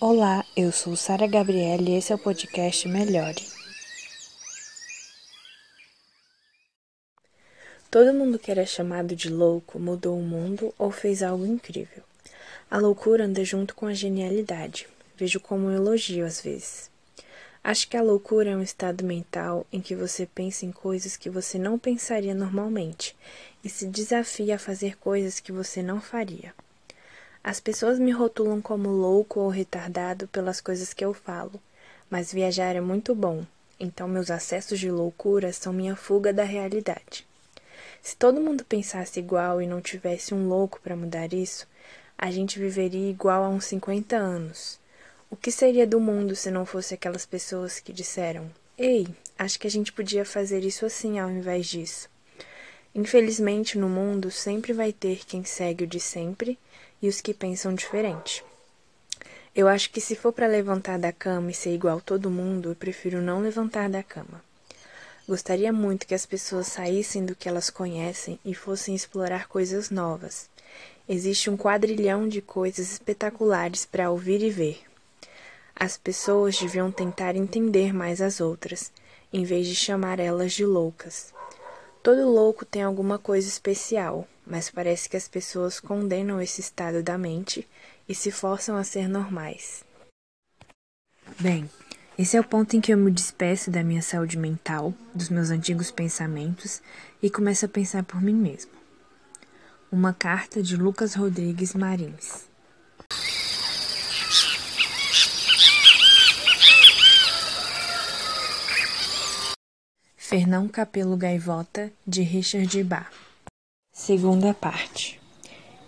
Olá, 0.00 0.44
eu 0.56 0.72
sou 0.72 0.96
Sara 0.96 1.26
Gabriela 1.26 1.88
e 1.88 1.94
esse 1.94 2.12
é 2.12 2.16
o 2.16 2.18
podcast 2.18 2.86
Melhore. 2.88 3.40
Todo 7.90 8.12
mundo 8.12 8.38
que 8.38 8.50
era 8.50 8.66
chamado 8.66 9.14
de 9.14 9.30
louco 9.30 9.78
mudou 9.78 10.18
o 10.18 10.22
mundo 10.22 10.74
ou 10.76 10.90
fez 10.90 11.22
algo 11.22 11.46
incrível. 11.46 12.02
A 12.68 12.76
loucura 12.78 13.24
anda 13.24 13.44
junto 13.44 13.74
com 13.74 13.86
a 13.86 13.94
genialidade. 13.94 14.88
Vejo 15.16 15.38
como 15.38 15.68
um 15.68 15.74
elogio 15.74 16.26
às 16.26 16.40
vezes. 16.40 16.90
Acho 17.62 17.88
que 17.88 17.96
a 17.96 18.02
loucura 18.02 18.50
é 18.50 18.56
um 18.56 18.62
estado 18.62 19.04
mental 19.04 19.64
em 19.72 19.80
que 19.80 19.94
você 19.94 20.26
pensa 20.26 20.66
em 20.66 20.72
coisas 20.72 21.16
que 21.16 21.30
você 21.30 21.56
não 21.56 21.78
pensaria 21.78 22.34
normalmente 22.34 23.16
e 23.62 23.70
se 23.70 23.86
desafia 23.86 24.56
a 24.56 24.58
fazer 24.58 24.98
coisas 24.98 25.38
que 25.38 25.52
você 25.52 25.82
não 25.82 26.00
faria. 26.00 26.52
As 27.44 27.60
pessoas 27.60 27.98
me 27.98 28.10
rotulam 28.10 28.62
como 28.62 28.88
louco 28.88 29.38
ou 29.38 29.50
retardado 29.50 30.26
pelas 30.28 30.62
coisas 30.62 30.94
que 30.94 31.04
eu 31.04 31.12
falo, 31.12 31.60
mas 32.08 32.32
viajar 32.32 32.74
é 32.74 32.80
muito 32.80 33.14
bom, 33.14 33.44
então 33.78 34.08
meus 34.08 34.30
acessos 34.30 34.80
de 34.80 34.90
loucura 34.90 35.52
são 35.52 35.70
minha 35.70 35.94
fuga 35.94 36.32
da 36.32 36.42
realidade. 36.42 37.26
Se 38.02 38.16
todo 38.16 38.40
mundo 38.40 38.64
pensasse 38.64 39.20
igual 39.20 39.60
e 39.60 39.66
não 39.66 39.82
tivesse 39.82 40.32
um 40.32 40.48
louco 40.48 40.80
para 40.80 40.96
mudar 40.96 41.34
isso, 41.34 41.68
a 42.16 42.30
gente 42.30 42.58
viveria 42.58 43.10
igual 43.10 43.44
a 43.44 43.50
uns 43.50 43.66
50 43.66 44.16
anos. 44.16 44.80
O 45.30 45.36
que 45.36 45.52
seria 45.52 45.86
do 45.86 46.00
mundo 46.00 46.34
se 46.34 46.50
não 46.50 46.64
fosse 46.64 46.94
aquelas 46.94 47.26
pessoas 47.26 47.78
que 47.78 47.92
disseram: 47.92 48.50
Ei, 48.78 49.06
acho 49.38 49.58
que 49.60 49.66
a 49.66 49.70
gente 49.70 49.92
podia 49.92 50.24
fazer 50.24 50.64
isso 50.64 50.86
assim 50.86 51.18
ao 51.18 51.30
invés 51.30 51.66
disso? 51.66 52.08
Infelizmente, 52.94 53.76
no 53.76 53.88
mundo 53.88 54.30
sempre 54.30 54.72
vai 54.72 54.92
ter 54.92 55.24
quem 55.26 55.44
segue 55.44 55.84
o 55.84 55.86
de 55.86 55.98
sempre 55.98 56.58
e 57.02 57.08
os 57.08 57.20
que 57.20 57.34
pensam 57.34 57.74
diferente. 57.74 58.44
Eu 59.54 59.68
acho 59.68 59.90
que 59.90 60.00
se 60.00 60.14
for 60.14 60.32
para 60.32 60.46
levantar 60.46 60.98
da 60.98 61.12
cama 61.12 61.50
e 61.50 61.54
ser 61.54 61.74
igual 61.74 62.00
todo 62.00 62.30
mundo, 62.30 62.70
eu 62.70 62.74
prefiro 62.74 63.20
não 63.20 63.40
levantar 63.40 63.88
da 63.88 64.02
cama. 64.02 64.42
Gostaria 65.26 65.72
muito 65.72 66.06
que 66.06 66.14
as 66.14 66.26
pessoas 66.26 66.66
saíssem 66.66 67.24
do 67.24 67.34
que 67.34 67.48
elas 67.48 67.70
conhecem 67.70 68.38
e 68.44 68.54
fossem 68.54 68.94
explorar 68.94 69.48
coisas 69.48 69.90
novas. 69.90 70.50
Existe 71.08 71.48
um 71.48 71.56
quadrilhão 71.56 72.28
de 72.28 72.42
coisas 72.42 72.92
espetaculares 72.92 73.84
para 73.84 74.10
ouvir 74.10 74.42
e 74.42 74.50
ver. 74.50 74.82
As 75.74 75.96
pessoas 75.96 76.58
deviam 76.58 76.90
tentar 76.92 77.36
entender 77.36 77.92
mais 77.92 78.20
as 78.20 78.40
outras, 78.40 78.92
em 79.32 79.44
vez 79.44 79.66
de 79.66 79.74
chamar 79.74 80.20
elas 80.20 80.52
de 80.52 80.64
loucas. 80.64 81.32
Todo 82.04 82.28
louco 82.28 82.66
tem 82.66 82.82
alguma 82.82 83.18
coisa 83.18 83.48
especial, 83.48 84.28
mas 84.46 84.68
parece 84.68 85.08
que 85.08 85.16
as 85.16 85.26
pessoas 85.26 85.80
condenam 85.80 86.38
esse 86.38 86.60
estado 86.60 87.02
da 87.02 87.16
mente 87.16 87.66
e 88.06 88.14
se 88.14 88.30
forçam 88.30 88.76
a 88.76 88.84
ser 88.84 89.08
normais. 89.08 89.82
Bem, 91.40 91.70
esse 92.18 92.36
é 92.36 92.40
o 92.40 92.44
ponto 92.44 92.76
em 92.76 92.80
que 92.82 92.92
eu 92.92 92.98
me 92.98 93.10
despeço 93.10 93.70
da 93.70 93.82
minha 93.82 94.02
saúde 94.02 94.36
mental, 94.36 94.92
dos 95.14 95.30
meus 95.30 95.48
antigos 95.48 95.90
pensamentos 95.90 96.82
e 97.22 97.30
começo 97.30 97.64
a 97.64 97.70
pensar 97.70 98.02
por 98.02 98.20
mim 98.20 98.34
mesmo. 98.34 98.72
Uma 99.90 100.12
carta 100.12 100.62
de 100.62 100.76
Lucas 100.76 101.14
Rodrigues 101.14 101.72
Marins. 101.72 102.44
Fernão 110.26 110.66
Capelo 110.66 111.18
Gaivota, 111.18 111.92
de 112.06 112.22
Richard 112.22 112.82
Bach. 112.82 113.10
Segunda 113.92 114.54
parte. 114.54 115.20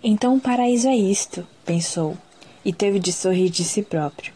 Então 0.05 0.37
o 0.37 0.41
paraíso 0.41 0.89
é 0.89 0.95
isto, 0.95 1.47
pensou, 1.65 2.19
e 2.63 2.71
teve 2.71 2.99
de 2.99 3.15
sorrir 3.15 3.49
de 3.49 3.65
si 3.65 3.83
próprio. 3.83 4.35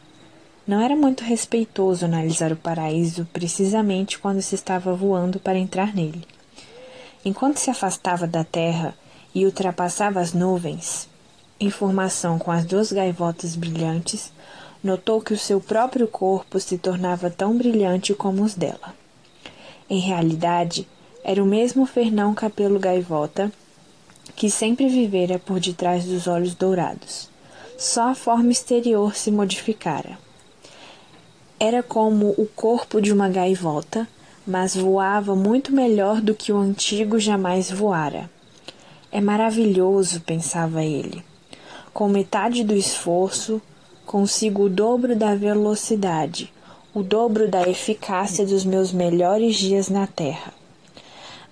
Não 0.67 0.81
era 0.81 0.97
muito 0.97 1.23
respeitoso 1.23 2.07
analisar 2.07 2.51
o 2.51 2.57
paraíso 2.57 3.29
precisamente 3.31 4.19
quando 4.19 4.41
se 4.41 4.55
estava 4.55 4.95
voando 4.95 5.39
para 5.39 5.59
entrar 5.59 5.95
nele. 5.95 6.27
Enquanto 7.23 7.59
se 7.59 7.69
afastava 7.69 8.27
da 8.27 8.43
terra 8.43 8.95
e 9.35 9.45
ultrapassava 9.45 10.19
as 10.19 10.33
nuvens, 10.33 11.11
em 11.61 11.69
formação 11.69 12.39
com 12.39 12.51
as 12.51 12.65
duas 12.65 12.91
gaivotas 12.91 13.55
brilhantes, 13.55 14.33
notou 14.83 15.21
que 15.21 15.35
o 15.35 15.39
seu 15.39 15.61
próprio 15.61 16.09
corpo 16.09 16.59
se 16.59 16.79
tornava 16.79 17.29
tão 17.29 17.55
brilhante 17.55 18.15
como 18.15 18.43
os 18.43 18.55
dela. 18.55 18.99
Em 19.91 19.99
realidade, 19.99 20.87
era 21.25 21.43
o 21.43 21.47
mesmo 21.47 21.85
Fernão 21.85 22.33
Capelo 22.33 22.79
Gaivota 22.79 23.53
que 24.37 24.49
sempre 24.49 24.89
vivera 24.89 25.37
por 25.37 25.59
detrás 25.59 26.05
dos 26.05 26.29
olhos 26.29 26.55
dourados. 26.55 27.29
Só 27.77 28.11
a 28.11 28.15
forma 28.15 28.53
exterior 28.53 29.17
se 29.17 29.33
modificara. 29.33 30.17
Era 31.59 31.83
como 31.83 32.29
o 32.39 32.47
corpo 32.47 33.01
de 33.01 33.13
uma 33.13 33.29
gaivota, 33.29 34.07
mas 34.47 34.77
voava 34.77 35.35
muito 35.35 35.73
melhor 35.73 36.21
do 36.21 36.37
que 36.37 36.53
o 36.53 36.59
antigo 36.59 37.19
jamais 37.19 37.69
voara. 37.69 38.31
É 39.11 39.21
maravilhoso, 39.21 40.21
pensava 40.21 40.85
ele. 40.85 41.25
Com 41.93 42.09
metade 42.09 42.63
do 42.63 42.77
esforço, 42.77 43.61
consigo 44.07 44.67
o 44.67 44.71
dobro 44.71 45.17
da 45.17 45.35
velocidade 45.35 46.53
o 46.93 47.03
dobro 47.03 47.49
da 47.49 47.69
eficácia 47.69 48.45
dos 48.45 48.65
meus 48.65 48.93
melhores 48.93 49.57
dias 49.57 49.89
na 49.89 50.07
terra. 50.07 50.53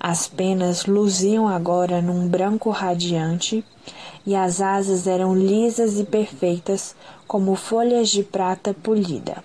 As 0.00 0.26
penas 0.26 0.84
luziam 0.84 1.46
agora 1.46 2.02
num 2.02 2.26
branco 2.26 2.70
radiante 2.70 3.64
e 4.26 4.34
as 4.34 4.60
asas 4.60 5.06
eram 5.06 5.36
lisas 5.36 5.98
e 5.98 6.04
perfeitas 6.04 6.94
como 7.26 7.54
folhas 7.54 8.08
de 8.08 8.22
prata 8.22 8.74
polida. 8.74 9.42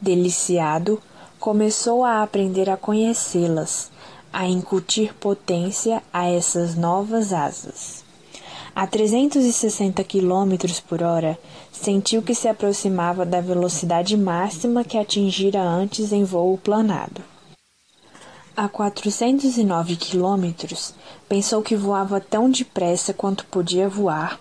Deliciado, 0.00 1.02
começou 1.40 2.04
a 2.04 2.22
aprender 2.22 2.70
a 2.70 2.76
conhecê-las, 2.76 3.90
a 4.32 4.46
incutir 4.46 5.12
potência 5.14 6.02
a 6.12 6.28
essas 6.28 6.76
novas 6.76 7.32
asas. 7.32 8.04
A 8.74 8.86
360 8.86 10.04
km 10.04 10.54
por 10.88 11.02
hora, 11.02 11.36
sentiu 11.78 12.20
que 12.20 12.34
se 12.34 12.48
aproximava 12.48 13.24
da 13.24 13.40
velocidade 13.40 14.16
máxima 14.16 14.84
que 14.84 14.98
atingira 14.98 15.62
antes 15.62 16.12
em 16.12 16.24
voo 16.24 16.58
planado. 16.58 17.22
A 18.56 18.68
409 18.68 19.94
quilômetros, 19.94 20.92
pensou 21.28 21.62
que 21.62 21.76
voava 21.76 22.20
tão 22.20 22.50
depressa 22.50 23.14
quanto 23.14 23.46
podia 23.46 23.88
voar 23.88 24.40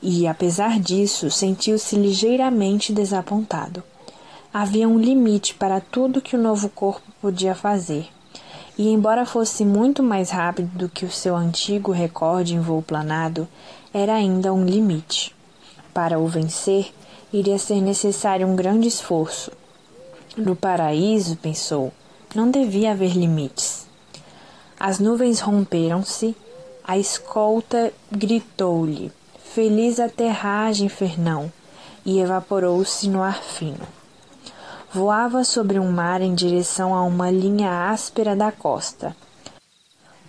e, 0.00 0.26
apesar 0.26 0.78
disso, 0.78 1.30
sentiu-se 1.30 1.96
ligeiramente 1.96 2.92
desapontado. 2.92 3.82
Havia 4.54 4.88
um 4.88 4.98
limite 4.98 5.54
para 5.54 5.80
tudo 5.80 6.22
que 6.22 6.36
o 6.36 6.40
novo 6.40 6.68
corpo 6.68 7.02
podia 7.20 7.54
fazer. 7.54 8.06
E, 8.78 8.88
embora 8.88 9.26
fosse 9.26 9.64
muito 9.64 10.02
mais 10.02 10.30
rápido 10.30 10.70
do 10.78 10.88
que 10.88 11.04
o 11.04 11.10
seu 11.10 11.34
antigo 11.34 11.90
recorde 11.90 12.54
em 12.54 12.60
voo 12.60 12.80
planado, 12.80 13.48
era 13.92 14.14
ainda 14.14 14.52
um 14.52 14.64
limite. 14.64 15.35
Para 15.96 16.18
o 16.18 16.28
vencer, 16.28 16.92
iria 17.32 17.58
ser 17.58 17.80
necessário 17.80 18.46
um 18.46 18.54
grande 18.54 18.86
esforço. 18.86 19.50
No 20.36 20.54
paraíso, 20.54 21.36
pensou, 21.36 21.90
não 22.34 22.50
devia 22.50 22.90
haver 22.90 23.16
limites. 23.16 23.86
As 24.78 24.98
nuvens 24.98 25.40
romperam-se, 25.40 26.36
a 26.84 26.98
escolta 26.98 27.94
gritou-lhe: 28.12 29.10
Feliz 29.42 29.98
aterragem, 29.98 30.90
Fernão! 30.90 31.50
e 32.04 32.20
evaporou-se 32.20 33.08
no 33.08 33.22
ar 33.22 33.42
fino. 33.42 33.88
Voava 34.92 35.44
sobre 35.44 35.78
um 35.78 35.90
mar 35.90 36.20
em 36.20 36.34
direção 36.34 36.94
a 36.94 37.02
uma 37.04 37.30
linha 37.30 37.88
áspera 37.90 38.36
da 38.36 38.52
costa. 38.52 39.16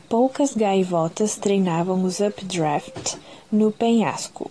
Poucas 0.07 0.55
gaivotas 0.55 1.35
treinavam 1.35 2.05
os 2.05 2.21
updraft 2.21 3.17
no 3.51 3.69
penhasco. 3.69 4.49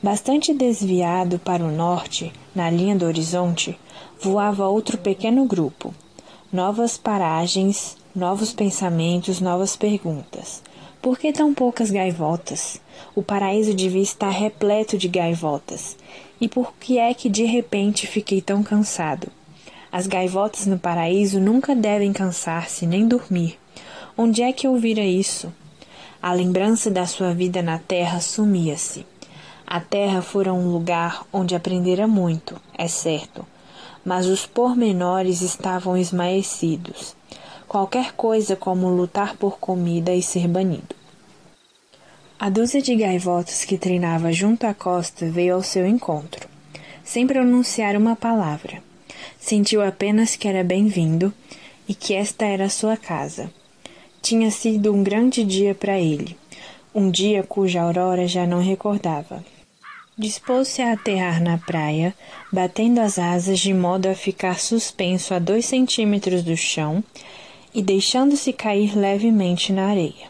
Bastante 0.00 0.54
desviado 0.54 1.40
para 1.40 1.64
o 1.64 1.72
norte, 1.72 2.32
na 2.54 2.70
linha 2.70 2.94
do 2.94 3.04
horizonte, 3.04 3.76
voava 4.20 4.68
outro 4.68 4.96
pequeno 4.96 5.44
grupo. 5.44 5.92
Novas 6.52 6.96
paragens, 6.96 7.96
novos 8.14 8.52
pensamentos, 8.52 9.40
novas 9.40 9.76
perguntas. 9.76 10.62
Por 11.02 11.18
que 11.18 11.32
tão 11.32 11.52
poucas 11.52 11.90
gaivotas? 11.90 12.80
O 13.12 13.24
paraíso 13.24 13.74
devia 13.74 14.00
estar 14.00 14.30
repleto 14.30 14.96
de 14.96 15.08
gaivotas. 15.08 15.96
E 16.40 16.46
por 16.46 16.72
que 16.74 16.96
é 16.96 17.12
que 17.12 17.28
de 17.28 17.44
repente 17.44 18.06
fiquei 18.06 18.40
tão 18.40 18.62
cansado? 18.62 19.26
As 19.90 20.06
gaivotas 20.06 20.64
no 20.64 20.78
paraíso 20.78 21.40
nunca 21.40 21.74
devem 21.74 22.12
cansar-se 22.12 22.86
nem 22.86 23.08
dormir. 23.08 23.58
Onde 24.16 24.42
é 24.42 24.52
que 24.52 24.68
ouvira 24.68 25.02
isso? 25.02 25.52
A 26.22 26.32
lembrança 26.32 26.88
da 26.88 27.04
sua 27.04 27.34
vida 27.34 27.62
na 27.62 27.80
terra 27.80 28.20
sumia-se. 28.20 29.04
A 29.70 29.80
terra 29.80 30.22
fora 30.22 30.50
um 30.50 30.72
lugar 30.72 31.26
onde 31.30 31.54
aprendera 31.54 32.08
muito, 32.08 32.58
é 32.72 32.88
certo, 32.88 33.44
mas 34.02 34.24
os 34.24 34.46
pormenores 34.46 35.42
estavam 35.42 35.94
esmaecidos. 35.94 37.14
Qualquer 37.68 38.14
coisa 38.14 38.56
como 38.56 38.88
lutar 38.88 39.36
por 39.36 39.58
comida 39.58 40.14
e 40.14 40.22
ser 40.22 40.48
banido. 40.48 40.96
A 42.40 42.48
dúzia 42.48 42.80
de 42.80 42.96
gaivotas 42.96 43.66
que 43.66 43.76
treinava 43.76 44.32
junto 44.32 44.66
à 44.66 44.72
costa 44.72 45.28
veio 45.28 45.56
ao 45.56 45.62
seu 45.62 45.86
encontro. 45.86 46.48
sem 47.04 47.26
pronunciar 47.26 47.94
uma 47.94 48.16
palavra. 48.16 48.82
Sentiu 49.38 49.82
apenas 49.82 50.34
que 50.34 50.48
era 50.48 50.64
bem-vindo 50.64 51.30
e 51.86 51.94
que 51.94 52.14
esta 52.14 52.46
era 52.46 52.70
sua 52.70 52.96
casa. 52.96 53.50
Tinha 54.22 54.50
sido 54.50 54.94
um 54.94 55.02
grande 55.02 55.44
dia 55.44 55.74
para 55.74 55.98
ele, 55.98 56.38
um 56.94 57.10
dia 57.10 57.42
cuja 57.42 57.82
aurora 57.82 58.26
já 58.26 58.46
não 58.46 58.62
recordava. 58.62 59.44
Dispôs-se 60.18 60.82
a 60.82 60.94
aterrar 60.94 61.40
na 61.40 61.58
praia, 61.58 62.12
batendo 62.52 62.98
as 62.98 63.20
asas 63.20 63.60
de 63.60 63.72
modo 63.72 64.08
a 64.08 64.16
ficar 64.16 64.58
suspenso 64.58 65.32
a 65.32 65.38
dois 65.38 65.64
centímetros 65.64 66.42
do 66.42 66.56
chão 66.56 67.04
e 67.72 67.80
deixando-se 67.80 68.52
cair 68.52 68.98
levemente 68.98 69.72
na 69.72 69.86
areia. 69.86 70.26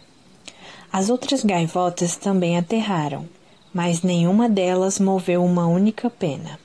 As 0.93 1.08
outras 1.08 1.43
gaivotas 1.43 2.17
também 2.17 2.58
aterraram, 2.58 3.26
mas 3.73 4.02
nenhuma 4.02 4.46
delas 4.46 4.99
moveu 4.99 5.43
uma 5.43 5.67
única 5.67 6.11
pena. 6.11 6.61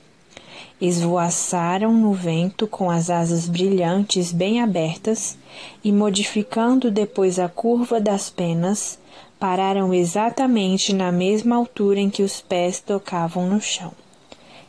Esvoaçaram 0.78 1.94
no 1.94 2.12
vento 2.12 2.66
com 2.66 2.90
as 2.90 3.08
asas 3.08 3.48
brilhantes 3.48 4.32
bem 4.32 4.60
abertas 4.60 5.38
e, 5.82 5.90
modificando 5.90 6.90
depois 6.90 7.38
a 7.38 7.48
curva 7.48 7.98
das 7.98 8.28
penas, 8.28 8.98
pararam 9.44 9.92
exatamente 9.92 10.94
na 10.94 11.12
mesma 11.12 11.54
altura 11.56 12.00
em 12.00 12.08
que 12.08 12.22
os 12.22 12.40
pés 12.40 12.80
tocavam 12.80 13.46
no 13.46 13.60
chão. 13.60 13.92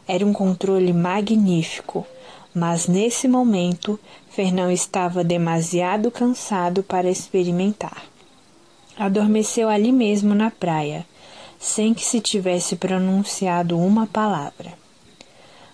Era 0.06 0.25
um 0.25 0.33
controle 0.33 0.92
magnífico, 0.92 2.06
mas 2.54 2.86
nesse 2.86 3.25
momento 3.25 3.98
Fernão 4.30 4.69
estava 4.69 5.24
demasiado 5.24 6.12
cansado 6.12 6.83
para 6.83 7.10
experimentar. 7.10 8.04
Adormeceu 8.98 9.69
ali 9.69 9.94
mesmo 9.94 10.36
na 10.36 10.51
praia, 10.51 11.06
sem 11.57 11.94
que 11.94 12.04
se 12.04 12.19
tivesse 12.19 12.75
pronunciado 12.75 13.80
uma 13.80 14.06
palavra. 14.06 14.74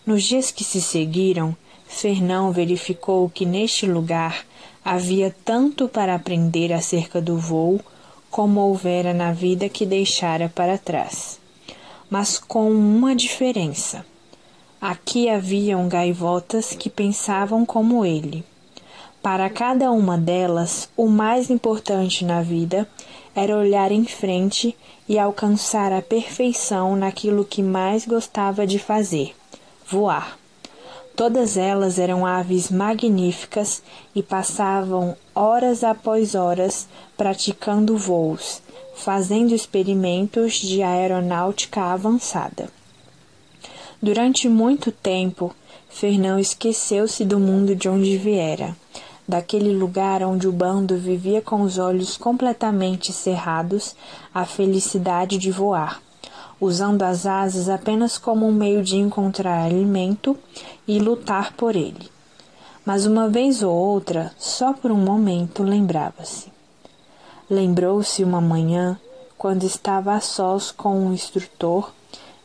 Nos 0.06 0.21
dias 0.21 0.51
que 0.51 0.63
se 0.63 0.80
seguiram, 0.80 1.57
Fernão 1.88 2.51
verificou 2.51 3.27
que 3.31 3.48
neste 3.48 3.88
lugar 3.88 4.45
havia 4.86 5.36
tanto 5.44 5.88
para 5.88 6.13
aprender 6.13 6.71
acerca 6.71 7.19
do 7.19 7.36
voo 7.36 7.81
como 8.31 8.61
houvera 8.61 9.13
na 9.13 9.33
vida 9.33 9.69
que 9.69 9.85
deixara 9.85 10.49
para 10.49 10.77
trás. 10.77 11.39
Mas 12.09 12.39
com 12.39 12.71
uma 12.71 13.15
diferença. 13.15 14.05
Aqui 14.79 15.29
haviam 15.29 15.87
gaivotas 15.87 16.73
que 16.73 16.89
pensavam 16.89 17.65
como 17.65 18.03
ele. 18.03 18.43
Para 19.21 19.47
cada 19.49 19.91
uma 19.91 20.17
delas, 20.17 20.89
o 20.97 21.07
mais 21.07 21.51
importante 21.51 22.25
na 22.25 22.41
vida 22.41 22.87
era 23.35 23.55
olhar 23.55 23.91
em 23.91 24.05
frente 24.05 24.75
e 25.07 25.19
alcançar 25.19 25.93
a 25.93 26.01
perfeição 26.01 26.95
naquilo 26.95 27.45
que 27.45 27.61
mais 27.61 28.05
gostava 28.07 28.65
de 28.65 28.79
fazer: 28.79 29.35
voar. 29.87 30.40
Todas 31.15 31.57
elas 31.57 31.99
eram 31.99 32.25
aves 32.25 32.71
magníficas 32.71 33.83
e 34.15 34.23
passavam 34.23 35.15
horas 35.35 35.83
após 35.83 36.35
horas 36.35 36.87
praticando 37.17 37.97
voos, 37.97 38.61
fazendo 38.95 39.53
experimentos 39.53 40.53
de 40.55 40.81
aeronáutica 40.81 41.81
avançada. 41.81 42.69
Durante 44.01 44.49
muito 44.49 44.91
tempo, 44.91 45.53
Fernão 45.89 46.39
esqueceu-se 46.39 47.23
do 47.25 47.39
mundo 47.39 47.75
de 47.75 47.87
onde 47.87 48.17
viera, 48.17 48.75
daquele 49.27 49.73
lugar 49.73 50.23
onde 50.23 50.47
o 50.47 50.51
bando 50.51 50.97
vivia 50.97 51.41
com 51.41 51.61
os 51.61 51.77
olhos 51.77 52.17
completamente 52.17 53.13
cerrados 53.13 53.95
à 54.33 54.45
felicidade 54.45 55.37
de 55.37 55.51
voar 55.51 56.01
usando 56.61 57.01
as 57.01 57.25
asas 57.25 57.67
apenas 57.67 58.19
como 58.19 58.47
um 58.47 58.51
meio 58.51 58.83
de 58.83 58.95
encontrar 58.95 59.65
alimento 59.65 60.37
e 60.87 60.99
lutar 60.99 61.53
por 61.53 61.75
ele. 61.75 62.09
Mas 62.85 63.07
uma 63.07 63.27
vez 63.27 63.63
ou 63.63 63.73
outra, 63.73 64.31
só 64.37 64.71
por 64.71 64.91
um 64.91 64.97
momento, 64.97 65.63
lembrava-se. 65.63 66.51
Lembrou-se 67.49 68.23
uma 68.23 68.39
manhã, 68.39 68.99
quando 69.37 69.63
estava 69.63 70.13
a 70.13 70.21
sós 70.21 70.71
com 70.71 70.95
um 70.97 71.13
instrutor, 71.13 71.91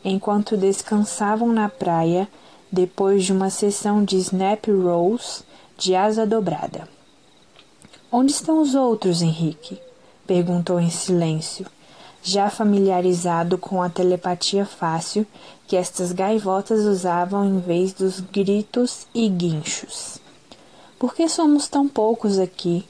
enquanto 0.03 0.57
descansavam 0.57 1.53
na 1.53 1.69
praia 1.69 2.27
depois 2.73 3.25
de 3.25 3.33
uma 3.33 3.51
sessão 3.51 4.03
de 4.03 4.17
snap 4.17 4.67
rolls 4.67 5.45
de 5.77 5.95
asa 5.95 6.27
dobrada. 6.27 6.89
Onde 8.11 8.33
estão 8.33 8.63
os 8.63 8.75
outros, 8.75 9.21
Henrique? 9.21 9.79
perguntou 10.27 10.81
em 10.81 10.91
silêncio, 10.91 11.67
já 12.23 12.51
familiarizado 12.51 13.57
com 13.57 13.83
a 13.83 13.89
telepatia 13.89 14.67
fácil 14.67 15.27
que 15.67 15.77
estas 15.77 16.13
gaivotas 16.13 16.85
usavam 16.85 17.45
em 17.45 17.59
vez 17.59 17.93
dos 17.93 18.21
gritos 18.21 19.07
e 19.15 19.29
guinchos. 19.29 20.19
Por 20.99 21.15
que 21.15 21.29
somos 21.29 21.69
tão 21.69 21.87
poucos 21.87 22.39
aqui? 22.39 22.87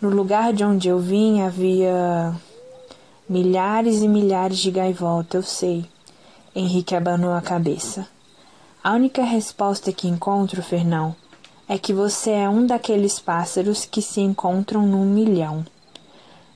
No 0.00 0.08
lugar 0.08 0.52
de 0.52 0.64
onde 0.64 0.88
eu 0.88 0.98
vim 0.98 1.40
havia 1.40 2.34
milhares 3.28 4.02
e 4.02 4.08
milhares 4.08 4.58
de 4.58 4.70
gaivotas, 4.70 5.34
eu 5.34 5.42
sei. 5.42 5.84
Henrique 6.54 6.94
abanou 6.94 7.32
a 7.32 7.40
cabeça. 7.40 8.06
A 8.84 8.92
única 8.92 9.22
resposta 9.22 9.92
que 9.92 10.08
encontro, 10.08 10.62
Fernão, 10.62 11.14
é 11.68 11.78
que 11.78 11.92
você 11.92 12.32
é 12.32 12.48
um 12.48 12.66
daqueles 12.66 13.18
pássaros 13.18 13.84
que 13.84 14.02
se 14.02 14.20
encontram 14.20 14.86
num 14.86 15.06
milhão. 15.06 15.64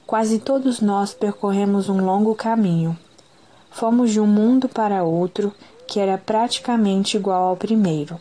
Quase 0.07 0.39
todos 0.39 0.81
nós 0.81 1.13
percorremos 1.13 1.89
um 1.89 2.05
longo 2.05 2.33
caminho. 2.33 2.97
Fomos 3.73 4.13
de 4.13 4.21
um 4.21 4.27
mundo 4.27 4.69
para 4.69 5.03
outro 5.03 5.53
que 5.85 5.99
era 5.99 6.17
praticamente 6.17 7.17
igual 7.17 7.43
ao 7.43 7.57
primeiro, 7.57 8.21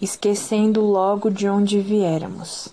esquecendo 0.00 0.80
logo 0.80 1.30
de 1.30 1.46
onde 1.46 1.78
viéramos, 1.78 2.68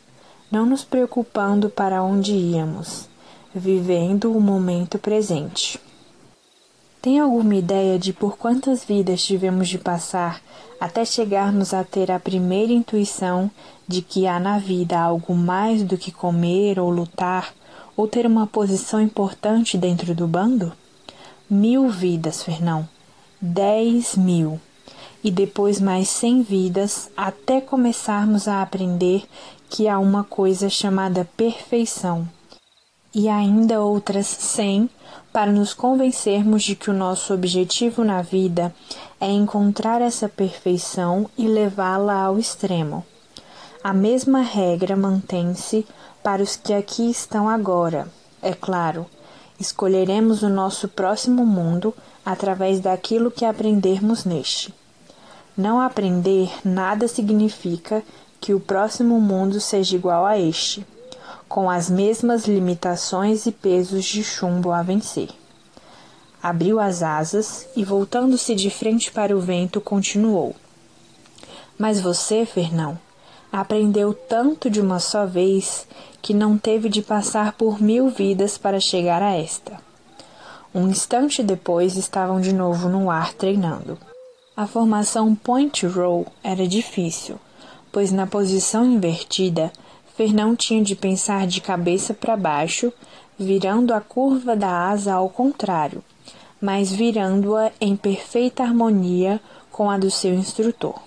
não 0.49 0.65
nos 0.65 0.85
preocupando 0.85 1.69
para 1.69 2.01
onde 2.01 2.31
íamos, 2.31 3.09
vivendo 3.53 4.31
o 4.31 4.39
momento 4.39 4.97
presente. 4.97 5.77
Tem 7.01 7.19
alguma 7.19 7.55
ideia 7.55 8.00
de 8.00 8.13
por 8.13 8.38
quantas 8.38 8.83
vidas 8.83 9.23
tivemos 9.23 9.67
de 9.67 9.77
passar 9.77 10.41
até 10.79 11.03
chegarmos 11.03 11.73
a 11.73 11.83
ter 11.83 12.09
a 12.11 12.19
primeira 12.19 12.71
intuição 12.71 13.51
de 13.85 14.01
que 14.01 14.25
há 14.25 14.39
na 14.39 14.57
vida 14.57 14.97
algo 14.97 15.35
mais 15.35 15.83
do 15.83 15.97
que 15.97 16.11
comer 16.11 16.79
ou 16.79 16.89
lutar 16.89 17.53
ou 17.97 18.07
ter 18.07 18.27
uma 18.27 18.45
posição 18.45 19.01
importante 19.01 19.77
dentro 19.77 20.13
do 20.13 20.27
bando? 20.27 20.71
Mil 21.49 21.89
vidas, 21.89 22.44
Fernão. 22.44 22.88
Dez 23.41 24.15
mil. 24.15 24.61
E 25.23 25.31
depois 25.31 25.81
mais 25.81 26.07
cem 26.07 26.44
vidas 26.44 27.09
até 27.17 27.60
começarmos 27.60 28.48
a 28.48 28.62
aprender 28.62 29.25
que 29.67 29.88
há 29.88 29.98
uma 29.98 30.24
coisa 30.24 30.69
chamada 30.69 31.27
perfeição. 31.36 32.29
E 33.13 33.27
ainda 33.27 33.81
outras 33.81 34.27
cem 34.27 34.88
para 35.33 35.51
nos 35.51 35.74
convencermos 35.74 36.63
de 36.63 36.75
que 36.75 36.89
o 36.89 36.93
nosso 36.93 37.33
objetivo 37.33 38.03
na 38.03 38.22
vida 38.22 38.74
é 39.19 39.31
encontrar 39.31 40.01
essa 40.01 40.29
perfeição 40.29 41.27
e 41.38 41.48
levá-la 41.48 42.24
ao 42.24 42.38
extremo. 42.38 43.03
A 43.83 43.93
mesma 43.93 44.41
regra 44.41 44.95
mantém-se 44.95 45.86
para 46.27 46.43
os 46.43 46.57
que 46.57 46.74
aqui 46.74 47.10
estão 47.10 47.48
agora. 47.48 48.05
É 48.41 48.51
claro, 48.53 49.05
escolheremos 49.57 50.43
o 50.43 50.50
nosso 50.50 50.89
próximo 50.89 51.46
mundo 51.46 51.96
através 52.25 52.81
daquilo 52.81 53.31
que 53.31 53.46
aprendermos 53.46 54.25
neste. 54.25 54.74
Não 55.55 55.79
aprender 55.79 56.51
nada 56.65 57.07
significa 57.07 58.03
que 58.41 58.53
o 58.53 58.60
próximo 58.60 59.22
mundo 59.22 59.62
seja 59.62 59.96
igual 59.96 60.25
a 60.25 60.38
este, 60.38 60.86
com 61.48 61.69
as 61.69 61.89
mesmas 61.89 62.46
limitações 62.46 63.46
e 63.46 63.51
pesos 63.53 64.03
de 64.03 64.22
chumbo 64.22 64.74
a 64.74 64.84
vencer. 64.84 65.29
Abriu 66.43 66.77
as 66.77 67.03
asas 67.03 67.69
e, 67.74 67.86
voltando-se 67.86 68.53
de 68.53 68.69
frente 68.69 69.13
para 69.13 69.34
o 69.34 69.39
vento, 69.39 69.79
continuou. 69.79 70.53
Mas 71.79 72.01
você, 72.01 72.46
Fernão, 72.46 73.00
aprendeu 73.50 74.13
tanto 74.13 74.69
de 74.69 74.81
uma 74.81 75.00
só 75.00 75.25
vez 75.25 75.88
que 76.27 76.34
não 76.34 76.57
teve 76.57 76.89
de 76.89 77.01
passar 77.01 77.53
por 77.53 77.81
mil 77.81 78.10
vidas 78.10 78.57
para 78.57 78.81
chegar 78.81 79.22
a 79.22 79.34
esta. 79.34 79.79
Um 80.75 80.89
instante 80.89 81.41
depois 81.41 81.96
estavam 81.96 82.41
de 82.41 82.51
novo 82.51 82.89
no 82.89 83.10
ar 83.10 83.31
treinando. 83.31 83.98
A 84.53 84.67
formação 84.67 85.34
point 85.34 85.88
roll 85.88 86.27
era 86.43 86.67
difícil, 86.67 87.39
pois 87.93 88.12
na 88.12 88.27
posição 88.27 88.84
invertida, 88.84 89.72
Fernão 90.17 90.53
tinha 90.53 90.84
de 90.84 90.98
pensar 90.98 91.48
de 91.48 91.62
cabeça 91.62 92.13
para 92.13 92.36
baixo, 92.36 92.91
virando 93.39 93.93
a 93.93 94.01
curva 94.01 94.53
da 94.53 94.89
asa 94.89 95.13
ao 95.13 95.29
contrário, 95.29 96.03
mas 96.60 96.91
virando-a 96.91 97.72
em 97.79 97.96
perfeita 97.96 98.63
harmonia 98.63 99.39
com 99.72 99.89
a 99.89 99.98
do 99.98 100.12
seu 100.12 100.34
instrutor. 100.34 101.01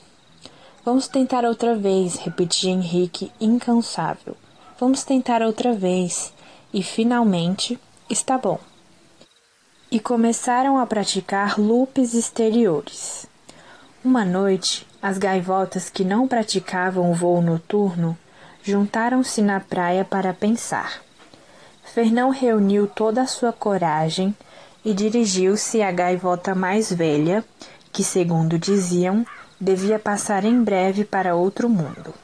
Vamos 0.82 1.06
tentar 1.08 1.44
outra 1.44 1.76
vez, 1.76 2.16
repetia 2.16 2.70
Henrique, 2.70 3.30
incansável. 3.38 4.34
Vamos 4.80 5.04
tentar 5.04 5.42
outra 5.42 5.74
vez. 5.74 6.32
E 6.72 6.82
finalmente, 6.82 7.78
está 8.08 8.38
bom. 8.38 8.58
E 9.90 10.00
começaram 10.00 10.78
a 10.78 10.86
praticar 10.86 11.60
loops 11.60 12.14
exteriores. 12.14 13.26
Uma 14.02 14.24
noite, 14.24 14.86
as 15.02 15.18
gaivotas 15.18 15.90
que 15.90 16.02
não 16.02 16.26
praticavam 16.26 17.10
o 17.10 17.14
voo 17.14 17.42
noturno 17.42 18.16
juntaram-se 18.62 19.42
na 19.42 19.60
praia 19.60 20.02
para 20.02 20.32
pensar. 20.32 21.02
Fernão 21.84 22.30
reuniu 22.30 22.86
toda 22.86 23.20
a 23.20 23.26
sua 23.26 23.52
coragem 23.52 24.34
e 24.82 24.94
dirigiu-se 24.94 25.82
à 25.82 25.92
gaivota 25.92 26.54
mais 26.54 26.90
velha, 26.90 27.44
que, 27.92 28.02
segundo 28.02 28.58
diziam, 28.58 29.26
devia 29.60 29.98
passar 29.98 30.42
em 30.46 30.64
breve 30.64 31.04
para 31.04 31.34
outro 31.34 31.68
mundo. 31.68 32.14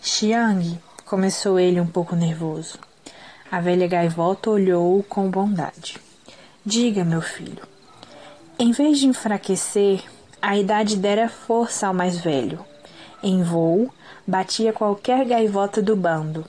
Xiang, 0.00 0.78
começou 1.14 1.60
ele 1.60 1.80
um 1.80 1.86
pouco 1.86 2.16
nervoso. 2.16 2.76
A 3.48 3.60
velha 3.60 3.86
gaivota 3.86 4.50
olhou-o 4.50 5.00
com 5.04 5.30
bondade. 5.30 5.96
Diga, 6.66 7.04
meu 7.04 7.22
filho. 7.22 7.62
Em 8.58 8.72
vez 8.72 8.98
de 8.98 9.06
enfraquecer, 9.06 10.02
a 10.42 10.58
idade 10.58 10.96
dera 10.96 11.28
força 11.28 11.86
ao 11.86 11.94
mais 11.94 12.18
velho. 12.18 12.58
Em 13.22 13.44
voo, 13.44 13.88
batia 14.26 14.72
qualquer 14.72 15.24
gaivota 15.24 15.80
do 15.80 15.94
bando 15.94 16.44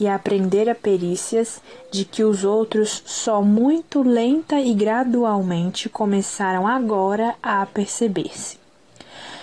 e 0.00 0.08
aprendera 0.08 0.74
perícias 0.74 1.62
de 1.92 2.04
que 2.04 2.24
os 2.24 2.42
outros 2.42 3.00
só 3.06 3.40
muito 3.40 4.02
lenta 4.02 4.58
e 4.58 4.74
gradualmente 4.74 5.88
começaram 5.88 6.66
agora 6.66 7.36
a 7.40 7.62
aperceber-se. 7.62 8.58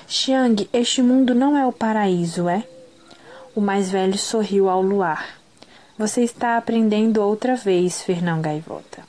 Xiang, 0.05 0.67
este 0.73 1.01
mundo 1.01 1.33
não 1.33 1.57
é 1.57 1.65
o 1.65 1.71
paraíso, 1.71 2.49
é? 2.49 2.67
O 3.55 3.61
mais 3.61 3.89
velho 3.89 4.17
sorriu 4.17 4.69
ao 4.69 4.81
luar. 4.81 5.39
Você 5.97 6.21
está 6.21 6.57
aprendendo 6.57 7.23
outra 7.23 7.55
vez, 7.55 8.01
Fernão 8.01 8.41
Gaivota. 8.41 9.01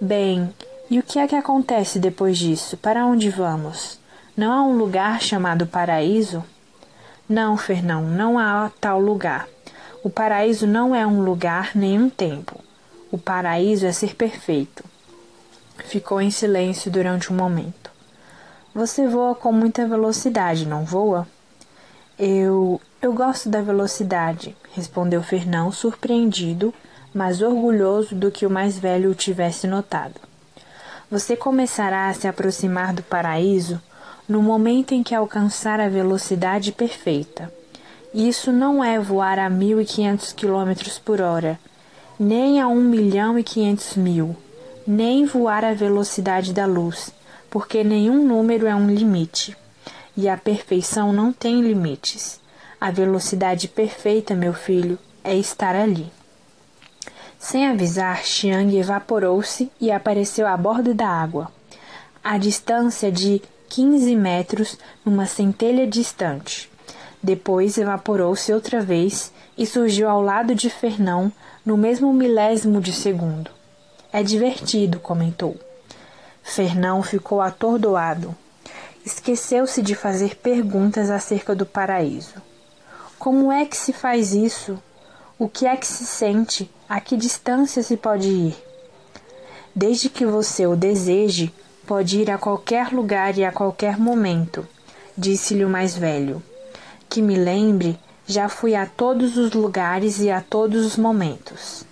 Bem, 0.00 0.54
e 0.90 0.98
o 0.98 1.02
que 1.02 1.18
é 1.18 1.28
que 1.28 1.36
acontece 1.36 1.98
depois 1.98 2.38
disso? 2.38 2.78
Para 2.78 3.04
onde 3.04 3.28
vamos? 3.28 4.00
Não 4.34 4.50
há 4.50 4.62
um 4.62 4.74
lugar 4.78 5.20
chamado 5.20 5.66
paraíso? 5.66 6.42
Não, 7.28 7.58
Fernão, 7.58 8.02
não 8.02 8.38
há 8.38 8.70
tal 8.80 8.98
lugar. 8.98 9.46
O 10.02 10.08
paraíso 10.08 10.66
não 10.66 10.94
é 10.94 11.06
um 11.06 11.20
lugar 11.20 11.72
nem 11.74 12.00
um 12.00 12.08
tempo. 12.08 12.58
O 13.12 13.18
paraíso 13.18 13.84
é 13.84 13.92
ser 13.92 14.14
perfeito. 14.14 14.82
Ficou 15.84 16.22
em 16.22 16.30
silêncio 16.30 16.90
durante 16.90 17.30
um 17.30 17.36
momento. 17.36 17.90
Você 18.74 19.06
voa 19.06 19.34
com 19.34 19.52
muita 19.52 19.86
velocidade, 19.86 20.66
não 20.66 20.86
voa? 20.86 21.28
Eu. 22.18 22.80
Eu 23.00 23.12
gosto 23.12 23.48
da 23.48 23.62
velocidade, 23.62 24.56
respondeu 24.72 25.22
Fernão, 25.22 25.70
surpreendido, 25.70 26.74
mas 27.14 27.40
orgulhoso 27.40 28.12
do 28.12 28.28
que 28.28 28.44
o 28.44 28.50
mais 28.50 28.76
velho 28.76 29.12
o 29.12 29.14
tivesse 29.14 29.68
notado. 29.68 30.20
Você 31.08 31.36
começará 31.36 32.08
a 32.08 32.12
se 32.12 32.26
aproximar 32.26 32.92
do 32.92 33.04
paraíso 33.04 33.80
no 34.28 34.42
momento 34.42 34.94
em 34.94 35.04
que 35.04 35.14
alcançar 35.14 35.78
a 35.78 35.88
velocidade 35.88 36.72
perfeita. 36.72 37.52
Isso 38.12 38.50
não 38.50 38.82
é 38.82 38.98
voar 38.98 39.38
a 39.38 39.48
1.500 39.48 40.34
km 40.34 41.00
por 41.04 41.20
hora, 41.20 41.56
nem 42.18 42.60
a 42.60 42.66
1 42.66 42.74
milhão 42.82 43.38
e 43.38 43.44
500 43.44 43.94
mil, 43.94 44.36
nem 44.84 45.24
voar 45.24 45.64
a 45.64 45.72
velocidade 45.72 46.52
da 46.52 46.66
luz, 46.66 47.12
porque 47.48 47.84
nenhum 47.84 48.26
número 48.26 48.66
é 48.66 48.74
um 48.74 48.90
limite. 48.90 49.56
E 50.16 50.28
a 50.28 50.36
perfeição 50.36 51.12
não 51.12 51.32
tem 51.32 51.60
limites. 51.60 52.40
A 52.80 52.92
velocidade 52.92 53.66
perfeita, 53.66 54.34
meu 54.34 54.54
filho, 54.54 54.98
é 55.24 55.34
estar 55.34 55.74
ali. 55.74 56.12
Sem 57.38 57.66
avisar, 57.66 58.24
Xiang 58.24 58.76
evaporou-se 58.76 59.70
e 59.80 59.90
apareceu 59.90 60.46
à 60.46 60.56
borda 60.56 60.94
da 60.94 61.08
água. 61.08 61.50
A 62.22 62.38
distância 62.38 63.10
de 63.10 63.42
15 63.68 64.14
metros 64.14 64.78
numa 65.04 65.26
centelha 65.26 65.86
distante. 65.86 66.70
Depois 67.22 67.78
evaporou-se 67.78 68.52
outra 68.52 68.80
vez 68.80 69.32
e 69.56 69.66
surgiu 69.66 70.08
ao 70.08 70.22
lado 70.22 70.54
de 70.54 70.70
Fernão 70.70 71.32
no 71.66 71.76
mesmo 71.76 72.12
milésimo 72.12 72.80
de 72.80 72.92
segundo. 72.92 73.50
É 74.12 74.22
divertido, 74.22 75.00
comentou. 75.00 75.56
Fernão 76.42 77.02
ficou 77.02 77.40
atordoado. 77.40 78.34
Esqueceu-se 79.04 79.82
de 79.82 79.94
fazer 79.94 80.36
perguntas 80.36 81.10
acerca 81.10 81.54
do 81.54 81.66
paraíso. 81.66 82.47
Como 83.18 83.50
é 83.50 83.64
que 83.64 83.76
se 83.76 83.92
faz 83.92 84.32
isso? 84.32 84.82
O 85.38 85.48
que 85.48 85.66
é 85.66 85.76
que 85.76 85.86
se 85.86 86.04
sente? 86.04 86.70
A 86.88 87.00
que 87.00 87.16
distância 87.16 87.82
se 87.82 87.96
pode 87.96 88.28
ir? 88.28 88.56
Desde 89.74 90.08
que 90.08 90.24
você 90.24 90.66
o 90.66 90.74
deseje, 90.74 91.52
Pode 91.88 92.20
ir 92.20 92.30
a 92.30 92.36
qualquer 92.36 92.92
lugar 92.92 93.38
e 93.38 93.46
a 93.46 93.50
qualquer 93.50 93.96
momento, 93.98 94.68
disse-lhe 95.16 95.64
o 95.64 95.70
mais 95.70 95.96
velho. 95.96 96.42
Que 97.08 97.22
me 97.22 97.34
lembre, 97.34 97.98
já 98.26 98.46
fui 98.46 98.74
a 98.74 98.84
todos 98.84 99.38
os 99.38 99.54
lugares 99.54 100.20
e 100.20 100.30
a 100.30 100.42
todos 100.42 100.84
os 100.84 100.98
momentos. 100.98 101.84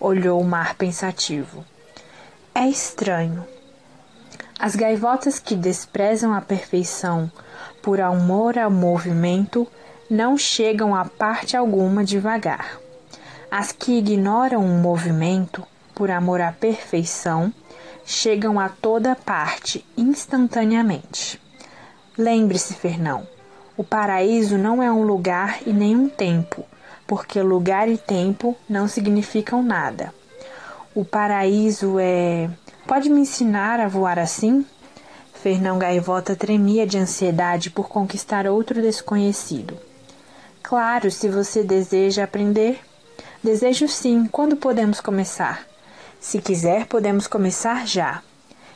Olhou 0.00 0.40
o 0.40 0.44
mar 0.46 0.76
pensativo. 0.76 1.62
É 2.54 2.66
estranho. 2.66 3.44
As 4.58 4.74
gaivotas 4.74 5.38
que 5.38 5.54
desprezam 5.54 6.32
a 6.32 6.40
perfeição 6.40 7.30
por 7.82 8.00
amor 8.00 8.58
ao 8.58 8.70
movimento 8.70 9.68
não 10.10 10.36
chegam 10.36 10.94
a 10.94 11.04
parte 11.04 11.56
alguma 11.56 12.04
devagar. 12.04 12.78
As 13.50 13.72
que 13.72 13.98
ignoram 13.98 14.64
o 14.64 14.78
movimento 14.80 15.66
por 15.94 16.10
amor 16.10 16.40
à 16.40 16.52
perfeição 16.52 17.52
chegam 18.04 18.60
a 18.60 18.68
toda 18.68 19.14
parte 19.14 19.84
instantaneamente. 19.96 21.40
Lembre-se, 22.18 22.74
Fernão, 22.74 23.26
o 23.76 23.82
paraíso 23.82 24.58
não 24.58 24.82
é 24.82 24.90
um 24.90 25.04
lugar 25.04 25.60
e 25.66 25.72
nem 25.72 25.96
um 25.96 26.08
tempo, 26.08 26.64
porque 27.06 27.40
lugar 27.40 27.88
e 27.88 27.96
tempo 27.96 28.56
não 28.68 28.86
significam 28.86 29.62
nada. 29.62 30.12
O 30.94 31.04
paraíso 31.04 31.96
é. 31.98 32.48
Pode 32.86 33.08
me 33.08 33.20
ensinar 33.20 33.80
a 33.80 33.88
voar 33.88 34.18
assim? 34.18 34.64
Fernão 35.32 35.78
Gaivota 35.78 36.36
tremia 36.36 36.86
de 36.86 36.98
ansiedade 36.98 37.70
por 37.70 37.88
conquistar 37.88 38.46
outro 38.46 38.80
desconhecido. 38.80 39.76
Claro, 40.64 41.10
se 41.10 41.28
você 41.28 41.62
deseja 41.62 42.24
aprender. 42.24 42.80
Desejo 43.42 43.86
sim. 43.86 44.26
Quando 44.26 44.56
podemos 44.56 44.98
começar? 44.98 45.66
Se 46.18 46.40
quiser, 46.40 46.86
podemos 46.86 47.26
começar 47.26 47.86
já. 47.86 48.22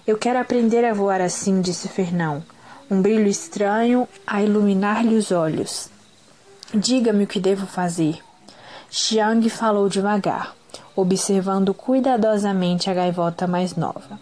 Eu 0.07 0.19
quero 0.19 0.39
aprender 0.39 0.85
a 0.85 0.93
voar 0.93 1.23
assim, 1.23 1.63
disse 1.63 1.89
Fernão, 1.89 2.45
um 2.91 3.01
brilho 3.01 3.27
estranho 3.27 4.07
a 4.27 4.43
iluminar-lhe 4.43 5.17
os 5.17 5.33
olhos. 5.33 5.89
Diga-me 6.75 7.25
o 7.25 7.27
que 7.27 7.41
devo 7.41 7.67
fazer. 7.67 8.19
Xiang 8.91 9.49
falou 9.49 9.89
devagar, 9.89 10.55
observando 10.95 11.73
cuidadosamente 11.73 12.91
a 12.91 12.95
gaivota 12.95 13.47
mais 13.47 13.75
nova. 13.75 14.21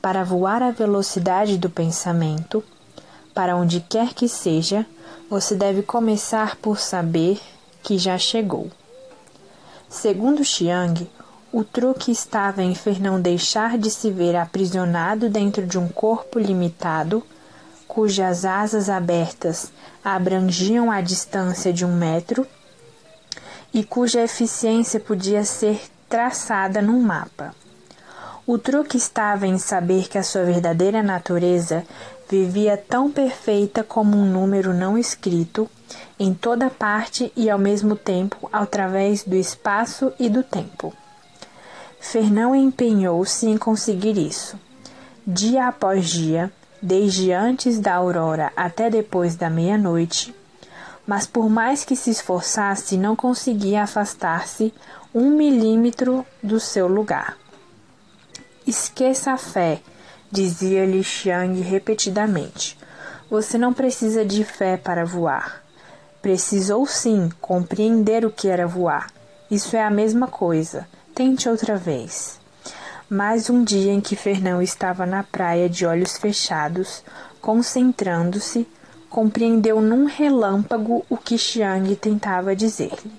Para 0.00 0.22
voar 0.22 0.62
à 0.62 0.70
velocidade 0.70 1.58
do 1.58 1.68
pensamento, 1.68 2.62
para 3.34 3.56
onde 3.56 3.80
quer 3.80 4.14
que 4.14 4.28
seja, 4.28 4.86
você 5.28 5.54
deve 5.54 5.82
começar 5.82 6.56
por 6.56 6.78
saber 6.78 7.40
que 7.82 7.98
já 7.98 8.16
chegou. 8.16 8.70
Segundo 9.88 10.44
Xiang, 10.44 11.08
o 11.52 11.64
truque 11.64 12.10
estava 12.10 12.62
em 12.62 12.74
Fernão 12.74 13.20
deixar 13.20 13.78
de 13.78 13.90
se 13.90 14.10
ver 14.10 14.36
aprisionado 14.36 15.28
dentro 15.28 15.66
de 15.66 15.78
um 15.78 15.88
corpo 15.88 16.38
limitado, 16.38 17.22
cujas 17.88 18.44
asas 18.44 18.88
abertas 18.88 19.72
abrangiam 20.04 20.90
a 20.90 21.00
distância 21.00 21.72
de 21.72 21.84
um 21.84 21.96
metro 21.96 22.46
e 23.72 23.82
cuja 23.84 24.22
eficiência 24.22 25.00
podia 25.00 25.44
ser 25.44 25.80
traçada 26.08 26.80
num 26.80 27.00
mapa. 27.00 27.54
O 28.46 28.58
truque 28.58 28.96
estava 28.96 29.46
em 29.46 29.58
saber 29.58 30.08
que 30.08 30.18
a 30.18 30.22
sua 30.22 30.44
verdadeira 30.44 31.02
natureza 31.02 31.84
vivia 32.28 32.76
tão 32.76 33.10
perfeita 33.10 33.84
como 33.84 34.16
um 34.16 34.24
número 34.24 34.74
não 34.74 34.98
escrito 34.98 35.68
em 36.18 36.34
toda 36.34 36.70
parte 36.70 37.32
e 37.36 37.48
ao 37.48 37.58
mesmo 37.58 37.96
tempo 37.96 38.48
através 38.52 39.22
do 39.22 39.36
espaço 39.36 40.12
e 40.18 40.28
do 40.28 40.42
tempo. 40.42 40.92
Fernão 42.00 42.54
empenhou-se 42.54 43.46
em 43.46 43.56
conseguir 43.56 44.16
isso. 44.16 44.58
Dia 45.26 45.68
após 45.68 46.08
dia, 46.08 46.52
desde 46.80 47.32
antes 47.32 47.80
da 47.80 47.94
aurora 47.94 48.52
até 48.56 48.88
depois 48.90 49.34
da 49.34 49.50
meia-noite, 49.50 50.34
mas 51.06 51.26
por 51.26 51.48
mais 51.48 51.84
que 51.84 51.94
se 51.94 52.10
esforçasse, 52.10 52.96
não 52.96 53.14
conseguia 53.14 53.82
afastar-se 53.82 54.72
um 55.14 55.30
milímetro 55.30 56.26
do 56.42 56.58
seu 56.58 56.88
lugar. 56.88 57.36
Esqueça 58.66 59.32
a 59.32 59.36
fé, 59.36 59.80
dizia-lhe 60.30 61.02
Xiang 61.02 61.60
repetidamente. 61.60 62.76
Você 63.30 63.58
não 63.58 63.72
precisa 63.72 64.24
de 64.24 64.44
fé 64.44 64.76
para 64.76 65.04
voar. 65.04 65.62
Precisou 66.22 66.86
sim 66.86 67.30
compreender 67.40 68.24
o 68.24 68.30
que 68.30 68.48
era 68.48 68.66
voar. 68.66 69.10
Isso 69.50 69.76
é 69.76 69.82
a 69.82 69.90
mesma 69.90 70.26
coisa. 70.26 70.86
Tente 71.14 71.48
outra 71.48 71.76
vez. 71.76 72.38
Mais 73.08 73.48
um 73.48 73.62
dia 73.62 73.92
em 73.92 74.00
que 74.00 74.16
Fernão 74.16 74.60
estava 74.60 75.06
na 75.06 75.22
praia 75.22 75.68
de 75.68 75.86
olhos 75.86 76.16
fechados, 76.16 77.04
concentrando-se, 77.40 78.66
compreendeu 79.08 79.80
num 79.80 80.06
relâmpago 80.06 81.06
o 81.08 81.16
que 81.16 81.38
Xiang 81.38 81.94
tentava 81.96 82.56
dizer-lhe. 82.56 83.12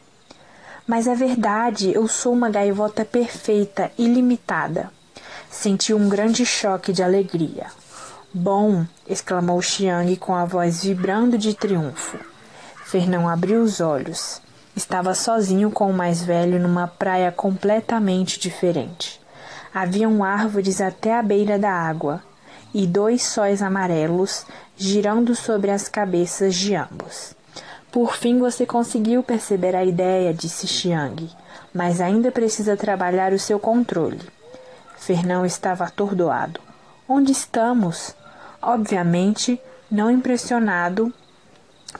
Mas 0.85 1.07
é 1.07 1.15
verdade, 1.15 1.93
eu 1.93 2.07
sou 2.07 2.33
uma 2.33 2.49
gaivota 2.49 3.03
perfeita, 3.03 3.91
ilimitada. 3.97 4.91
Sentiu 5.49 5.97
um 5.97 6.09
grande 6.09 6.45
choque 6.45 6.91
de 6.91 7.01
alegria. 7.01 7.67
Bom! 8.33 8.85
exclamou 9.09 9.61
Xiang 9.61 10.15
com 10.17 10.35
a 10.35 10.45
voz 10.45 10.83
vibrando 10.83 11.37
de 11.37 11.53
triunfo. 11.53 12.19
Fernão 12.85 13.27
abriu 13.27 13.61
os 13.61 13.81
olhos. 13.81 14.41
Estava 14.75 15.15
sozinho 15.15 15.71
com 15.71 15.89
o 15.89 15.93
mais 15.93 16.21
velho 16.21 16.59
numa 16.59 16.87
praia 16.87 17.31
completamente 17.31 18.39
diferente. 18.39 19.19
Haviam 19.73 20.23
árvores 20.23 20.81
até 20.81 21.17
a 21.17 21.23
beira 21.23 21.57
da 21.57 21.71
água 21.71 22.21
e 22.73 22.85
dois 22.85 23.23
sóis 23.23 23.61
amarelos 23.61 24.45
girando 24.75 25.35
sobre 25.35 25.71
as 25.71 25.87
cabeças 25.87 26.53
de 26.53 26.75
ambos. 26.75 27.33
Por 27.91 28.15
fim 28.15 28.37
você 28.37 28.65
conseguiu 28.65 29.23
perceber 29.23 29.75
a 29.75 29.83
ideia, 29.83 30.33
disse 30.33 30.67
Xiang, 30.67 31.29
mas 31.73 31.99
ainda 31.99 32.31
precisa 32.31 32.77
trabalhar 32.77 33.33
o 33.33 33.39
seu 33.39 33.59
controle. 33.59 34.36
Fernão 34.97 35.45
estava 35.45 35.85
atordoado. 35.85 36.59
Onde 37.07 37.31
estamos? 37.31 38.13
Obviamente, 38.61 39.61
não 39.89 40.11
impressionado 40.11 41.13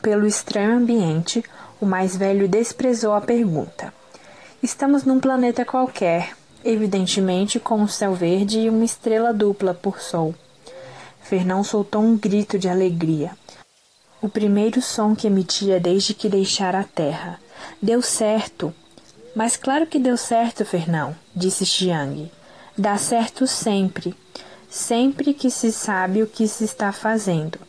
pelo 0.02 0.28
estranho 0.28 0.76
ambiente, 0.76 1.44
o 1.80 1.86
mais 1.86 2.18
velho 2.18 2.48
desprezou 2.48 3.14
a 3.14 3.22
pergunta. 3.22 3.94
Estamos 4.62 5.04
num 5.04 5.20
planeta 5.20 5.64
qualquer, 5.64 6.36
evidentemente 6.66 7.60
com 7.60 7.78
um 7.78 7.88
céu 7.88 8.14
verde 8.14 8.60
e 8.60 8.70
uma 8.70 8.84
estrela 8.84 9.34
dupla 9.34 9.74
por 9.74 10.02
sol. 10.02 10.36
Fernão 11.22 11.64
soltou 11.64 12.02
um 12.02 12.18
grito 12.18 12.58
de 12.58 12.68
alegria. 12.68 13.32
O 14.22 14.28
primeiro 14.28 14.82
som 14.82 15.16
que 15.16 15.28
emitia 15.28 15.80
desde 15.80 16.14
que 16.14 16.28
deixara 16.28 16.80
a 16.80 16.84
terra. 16.84 17.40
Deu 17.82 18.02
certo. 18.02 18.74
Mas 19.36 19.56
claro 19.56 19.86
que 19.86 20.00
deu 20.00 20.18
certo, 20.18 20.66
Fernão, 20.66 21.16
disse 21.36 21.66
Xiang. 21.66 22.32
Dá 22.78 22.98
certo 22.98 23.48
sempre 23.48 24.16
sempre 24.70 25.34
que 25.34 25.50
se 25.50 25.72
sabe 25.72 26.22
o 26.22 26.28
que 26.28 26.48
se 26.48 26.64
está 26.64 26.92
fazendo. 26.92 27.60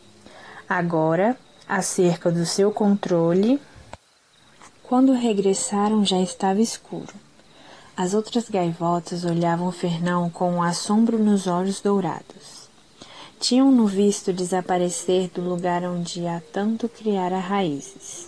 Agora, 0.67 1.37
acerca 1.67 2.31
do 2.31 2.45
seu 2.45 2.71
controle. 2.71 3.59
Quando 4.83 5.13
regressaram 5.13 6.03
já 6.05 6.19
estava 6.19 6.61
escuro. 6.61 7.13
As 7.95 8.13
outras 8.13 8.49
gaivotas 8.49 9.25
olhavam 9.25 9.71
Fernão 9.71 10.29
com 10.29 10.53
um 10.53 10.63
assombro 10.63 11.19
nos 11.19 11.47
olhos 11.47 11.81
dourados. 11.81 12.69
Tinham-no 13.39 13.87
visto 13.87 14.33
desaparecer 14.33 15.29
do 15.29 15.41
lugar 15.41 15.83
onde 15.83 16.25
há 16.27 16.41
tanto 16.51 16.89
criara 16.89 17.39
raízes. 17.39 18.27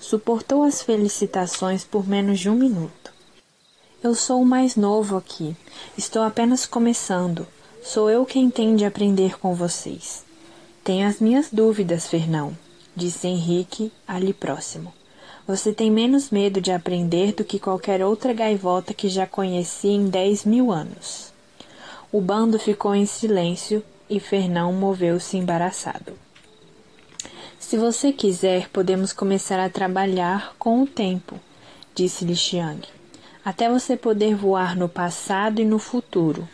Suportou 0.00 0.62
as 0.62 0.82
felicitações 0.82 1.84
por 1.84 2.08
menos 2.08 2.40
de 2.40 2.48
um 2.48 2.54
minuto. 2.54 3.11
Eu 4.02 4.16
sou 4.16 4.42
o 4.42 4.44
mais 4.44 4.74
novo 4.74 5.16
aqui. 5.16 5.56
Estou 5.96 6.22
apenas 6.22 6.66
começando. 6.66 7.46
Sou 7.84 8.10
eu 8.10 8.26
quem 8.26 8.50
tem 8.50 8.74
de 8.74 8.84
aprender 8.84 9.38
com 9.38 9.54
vocês. 9.54 10.24
Tenho 10.82 11.06
as 11.06 11.20
minhas 11.20 11.50
dúvidas, 11.52 12.08
Fernão, 12.08 12.58
disse 12.96 13.28
Henrique 13.28 13.92
ali 14.04 14.34
próximo. 14.34 14.92
Você 15.46 15.72
tem 15.72 15.88
menos 15.88 16.30
medo 16.30 16.60
de 16.60 16.72
aprender 16.72 17.32
do 17.32 17.44
que 17.44 17.60
qualquer 17.60 18.04
outra 18.04 18.32
gaivota 18.32 18.92
que 18.92 19.08
já 19.08 19.24
conheci 19.24 19.88
em 19.88 20.08
dez 20.08 20.44
mil 20.44 20.72
anos. 20.72 21.32
O 22.10 22.20
bando 22.20 22.58
ficou 22.58 22.96
em 22.96 23.06
silêncio 23.06 23.84
e 24.10 24.18
Fernão 24.18 24.72
moveu-se 24.72 25.36
embaraçado. 25.36 26.14
Se 27.56 27.76
você 27.76 28.12
quiser, 28.12 28.68
podemos 28.70 29.12
começar 29.12 29.60
a 29.60 29.70
trabalhar 29.70 30.56
com 30.58 30.82
o 30.82 30.86
tempo, 30.88 31.38
disse-lhe 31.94 32.34
Xiang, 32.34 32.82
até 33.44 33.68
você 33.68 33.96
poder 33.96 34.34
voar 34.34 34.76
no 34.76 34.88
passado 34.88 35.60
e 35.60 35.64
no 35.64 35.78
futuro, 35.78 36.48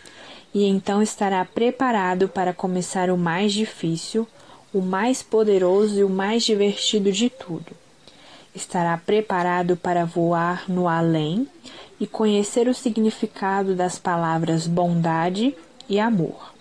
e 0.54 0.64
então 0.64 1.02
estará 1.02 1.44
preparado 1.44 2.28
para 2.28 2.54
começar 2.54 3.10
o 3.10 3.18
mais 3.18 3.52
difícil, 3.52 4.26
o 4.72 4.80
mais 4.80 5.22
poderoso 5.22 6.00
e 6.00 6.04
o 6.04 6.08
mais 6.08 6.44
divertido 6.44 7.12
de 7.12 7.28
tudo. 7.28 7.76
Estará 8.54 8.96
preparado 8.96 9.76
para 9.76 10.04
voar 10.04 10.64
no 10.68 10.88
além 10.88 11.46
e 12.00 12.06
conhecer 12.06 12.68
o 12.68 12.74
significado 12.74 13.74
das 13.74 13.98
palavras 13.98 14.66
bondade 14.66 15.54
e 15.88 16.00
amor. 16.00 16.54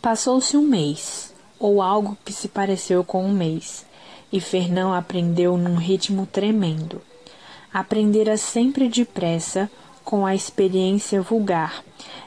Passou-se 0.00 0.56
um 0.56 0.62
mês, 0.62 1.34
ou 1.58 1.80
algo 1.80 2.16
que 2.24 2.32
se 2.32 2.48
pareceu 2.48 3.02
com 3.02 3.24
um 3.24 3.32
mês, 3.32 3.84
e 4.32 4.40
Fernão 4.40 4.92
aprendeu 4.92 5.56
num 5.56 5.76
ritmo 5.76 6.26
tremendo. 6.26 7.00
Aprendera 7.74 8.36
sempre 8.36 8.88
depressa, 8.88 9.68
com 10.04 10.24
a 10.24 10.32
experiência 10.32 11.20
vulgar, 11.20 11.82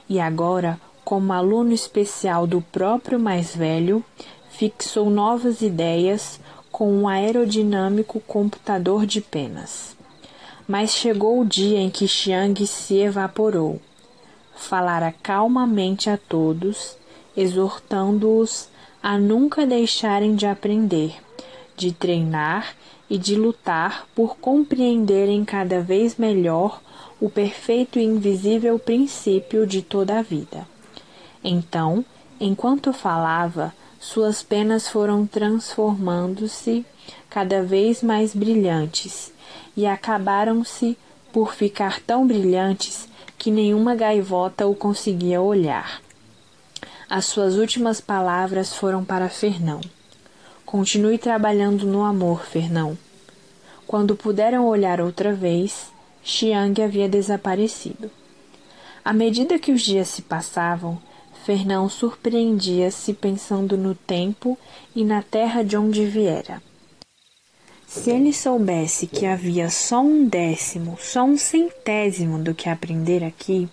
e 0.10 0.20
agora, 0.20 0.78
como 1.06 1.32
aluno 1.32 1.72
especial 1.72 2.46
do 2.46 2.62
próprio 2.62 3.18
mais 3.18 3.56
velho, 3.56 4.04
fixou 4.50 5.10
novas 5.10 5.62
ideias 5.62 6.38
com 6.70 6.92
um 6.92 7.08
aerodinâmico 7.08 8.20
computador 8.20 9.06
de 9.06 9.22
penas. 9.22 9.96
Mas 10.68 10.92
chegou 10.92 11.40
o 11.40 11.46
dia 11.46 11.80
em 11.80 11.90
que 11.90 12.10
Xiang 12.10 12.68
se 12.68 12.98
evaporou. 12.98 13.80
Falara 14.54 15.16
calmamente 15.24 16.10
a 16.10 16.18
todos, 16.18 16.98
exortando-os 17.38 18.68
a 19.02 19.18
nunca 19.18 19.66
deixarem 19.66 20.36
de 20.36 20.46
aprender, 20.46 21.16
de 21.78 21.94
treinar 21.94 22.76
e 23.10 23.17
de 23.17 23.36
lutar 23.36 24.08
por 24.13 24.38
compreenderem 24.38 25.46
cada 25.46 25.80
vez 25.80 26.17
melhor 26.17 26.82
o 27.20 27.30
perfeito 27.30 28.00
e 28.00 28.04
invisível 28.04 28.78
princípio 28.78 29.65
de 29.65 29.82
toda 29.82 30.20
a 30.20 30.22
vida. 30.22 30.67
Então, 31.43 32.04
enquanto 32.39 32.93
falava, 32.93 33.74
suas 34.00 34.43
penas 34.43 34.88
foram 34.88 35.26
transformando-se 35.26 36.86
cada 37.30 37.63
vez 37.63 38.04
mais 38.04 38.36
brilhantes 38.36 39.34
e 39.76 39.86
acabaram-se 39.86 40.98
por 41.32 41.54
ficar 41.54 42.02
tão 42.02 42.26
brilhantes 42.28 43.08
que 43.38 43.52
nenhuma 43.52 43.96
gaivota 43.96 44.67
o 44.67 44.76
conseguia 44.76 45.41
olhar. 45.41 46.02
As 47.10 47.26
suas 47.26 47.56
últimas 47.56 48.02
palavras 48.02 48.74
foram 48.74 49.06
para 49.06 49.30
Fernão. 49.30 49.80
Continue 50.67 51.17
trabalhando 51.17 51.86
no 51.86 52.03
amor, 52.03 52.45
Fernão. 52.45 52.97
Quando 53.88 54.17
puderam 54.17 54.67
olhar 54.67 54.99
outra 54.99 55.34
vez, 55.34 55.93
Xiang 56.21 56.84
havia 56.84 57.08
desaparecido. 57.08 58.12
À 59.03 59.13
medida 59.13 59.58
que 59.58 59.71
os 59.71 59.82
dias 59.82 60.10
se 60.10 60.21
passavam, 60.23 61.01
Fernão 61.45 61.88
surpreendia-se 61.88 63.13
pensando 63.13 63.77
no 63.77 63.95
tempo 63.95 64.58
e 64.93 65.06
na 65.06 65.23
terra 65.23 65.63
de 65.63 65.77
onde 65.77 66.03
viera. 66.03 66.62
Se 67.88 68.12
ele 68.12 68.34
soubesse 68.34 69.08
que 69.08 69.25
havia 69.25 69.69
só 69.69 70.01
um 70.01 70.27
décimo, 70.27 70.97
só 70.99 71.23
um 71.23 71.38
centésimo 71.38 72.39
do 72.39 72.53
que 72.53 72.67
aprender 72.67 73.23
aqui, 73.23 73.69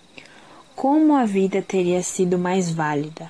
como 0.73 1.13
a 1.13 1.25
vida 1.25 1.61
teria 1.61 2.01
sido 2.01 2.39
mais 2.39 2.71
válida? 2.71 3.29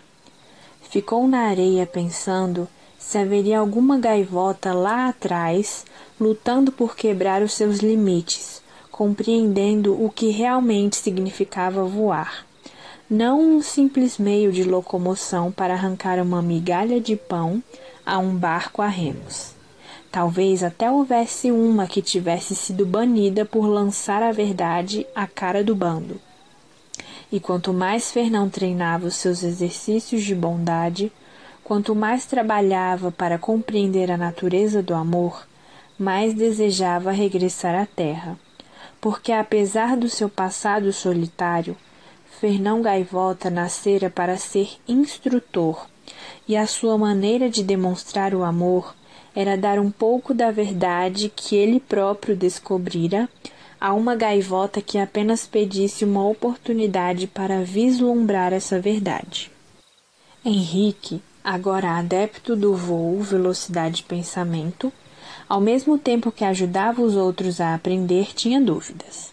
Ficou 0.88 1.28
na 1.28 1.48
areia 1.48 1.88
pensando 1.88 2.70
se 3.06 3.20
haveria 3.20 3.60
alguma 3.60 4.00
gaivota 4.00 4.74
lá 4.74 5.10
atrás 5.10 5.86
lutando 6.20 6.72
por 6.72 6.96
quebrar 6.96 7.44
os 7.44 7.54
seus 7.54 7.78
limites, 7.78 8.64
compreendendo 8.90 9.94
o 10.04 10.10
que 10.10 10.32
realmente 10.32 10.96
significava 10.96 11.84
voar. 11.84 12.48
Não 13.08 13.40
um 13.40 13.62
simples 13.62 14.18
meio 14.18 14.52
de 14.52 14.64
locomoção 14.64 15.52
para 15.52 15.76
arrancar 15.76 16.20
uma 16.20 16.42
migalha 16.42 17.00
de 17.00 17.16
pão 17.16 17.62
a 18.04 18.18
um 18.18 18.36
barco 18.36 18.82
a 18.82 18.88
remos. 18.88 19.54
Talvez 20.12 20.64
até 20.64 20.90
houvesse 20.90 21.52
uma 21.52 21.86
que 21.86 22.02
tivesse 22.02 22.56
sido 22.56 22.88
banida 22.88 23.46
por 23.46 23.68
lançar 23.68 24.24
a 24.24 24.32
verdade 24.32 25.06
à 25.14 25.28
cara 25.28 25.64
do 25.64 25.76
bando. 25.76 26.20
E 27.32 27.40
quanto 27.40 27.72
mais 27.72 28.12
Fernão 28.12 28.50
treinava 28.50 29.06
os 29.06 29.16
seus 29.16 29.44
exercícios 29.44 30.24
de 30.24 30.34
bondade, 30.34 31.12
quanto 31.66 31.94
mais 31.94 32.26
trabalhava 32.26 33.12
para 33.12 33.38
compreender 33.38 34.10
a 34.10 34.16
natureza 34.16 34.82
do 34.82 34.94
amor, 34.94 35.46
mais 36.00 36.34
desejava 36.34 37.12
regressar 37.12 37.76
à 37.76 37.86
terra 37.86 38.38
porque 39.06 39.32
apesar 39.32 39.96
do 39.96 40.10
seu 40.10 40.28
passado 40.28 40.92
solitário, 40.92 41.78
Fernão 42.40 42.82
Gaivota 42.82 43.52
nascera 43.52 44.10
para 44.10 44.36
ser 44.36 44.80
instrutor, 44.88 45.86
e 46.48 46.58
a 46.58 46.66
sua 46.66 46.98
maneira 46.98 47.48
de 47.48 47.62
demonstrar 47.62 48.34
o 48.34 48.44
amor 48.44 48.96
era 49.36 49.56
dar 49.56 49.78
um 49.78 49.92
pouco 49.92 50.34
da 50.34 50.50
verdade 50.50 51.32
que 51.36 51.56
ele 51.56 51.80
próprio 51.80 52.36
descobrira 52.36 53.30
a 53.80 53.94
uma 53.94 54.16
gaivota 54.16 54.82
que 54.82 54.98
apenas 54.98 55.46
pedisse 55.46 56.04
uma 56.04 56.28
oportunidade 56.28 57.28
para 57.28 57.64
vislumbrar 57.64 58.54
essa 58.54 58.80
verdade. 58.80 59.52
Henrique, 60.44 61.22
agora 61.46 61.92
adepto 61.92 62.56
do 62.56 62.76
voo, 62.76 63.22
velocidade 63.22 63.98
de 63.98 64.04
pensamento, 64.04 64.92
ao 65.48 65.62
mesmo 65.62 65.96
tempo 65.96 66.32
que 66.32 66.44
ajudava 66.44 67.04
os 67.04 67.16
outros 67.16 67.62
a 67.62 67.76
aprender, 67.76 68.34
tinha 68.34 68.60
dúvidas. 68.60 69.32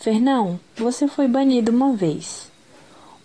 Fernão, 0.00 0.58
você 0.74 1.06
foi 1.06 1.28
banido 1.28 1.70
uma 1.70 1.92
vez. 1.92 2.50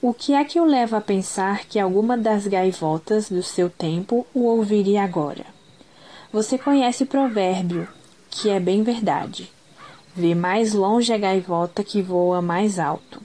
O 0.02 0.14
que 0.14 0.34
é 0.34 0.44
que 0.44 0.60
o 0.60 0.66
leva 0.66 0.98
a 0.98 1.02
pensar 1.02 1.66
que 1.66 1.80
alguma 1.80 2.18
das 2.18 2.46
gaivotas 2.46 3.30
do 3.30 3.42
seu 3.42 3.70
tempo 3.70 4.28
o 4.34 4.44
ouviria 4.44 5.02
agora? 5.02 5.46
Você 6.32 6.58
conhece 6.58 7.04
o 7.04 7.08
provérbio, 7.08 7.88
que 8.30 8.50
é 8.50 8.60
bem 8.60 8.84
verdade. 8.84 9.50
Vê 10.14 10.36
mais 10.36 10.74
longe 10.74 11.14
a 11.14 11.18
gaivota 11.18 11.86
que 11.86 12.02
voa 12.02 12.42
mais 12.42 12.80
alto. 12.80 13.22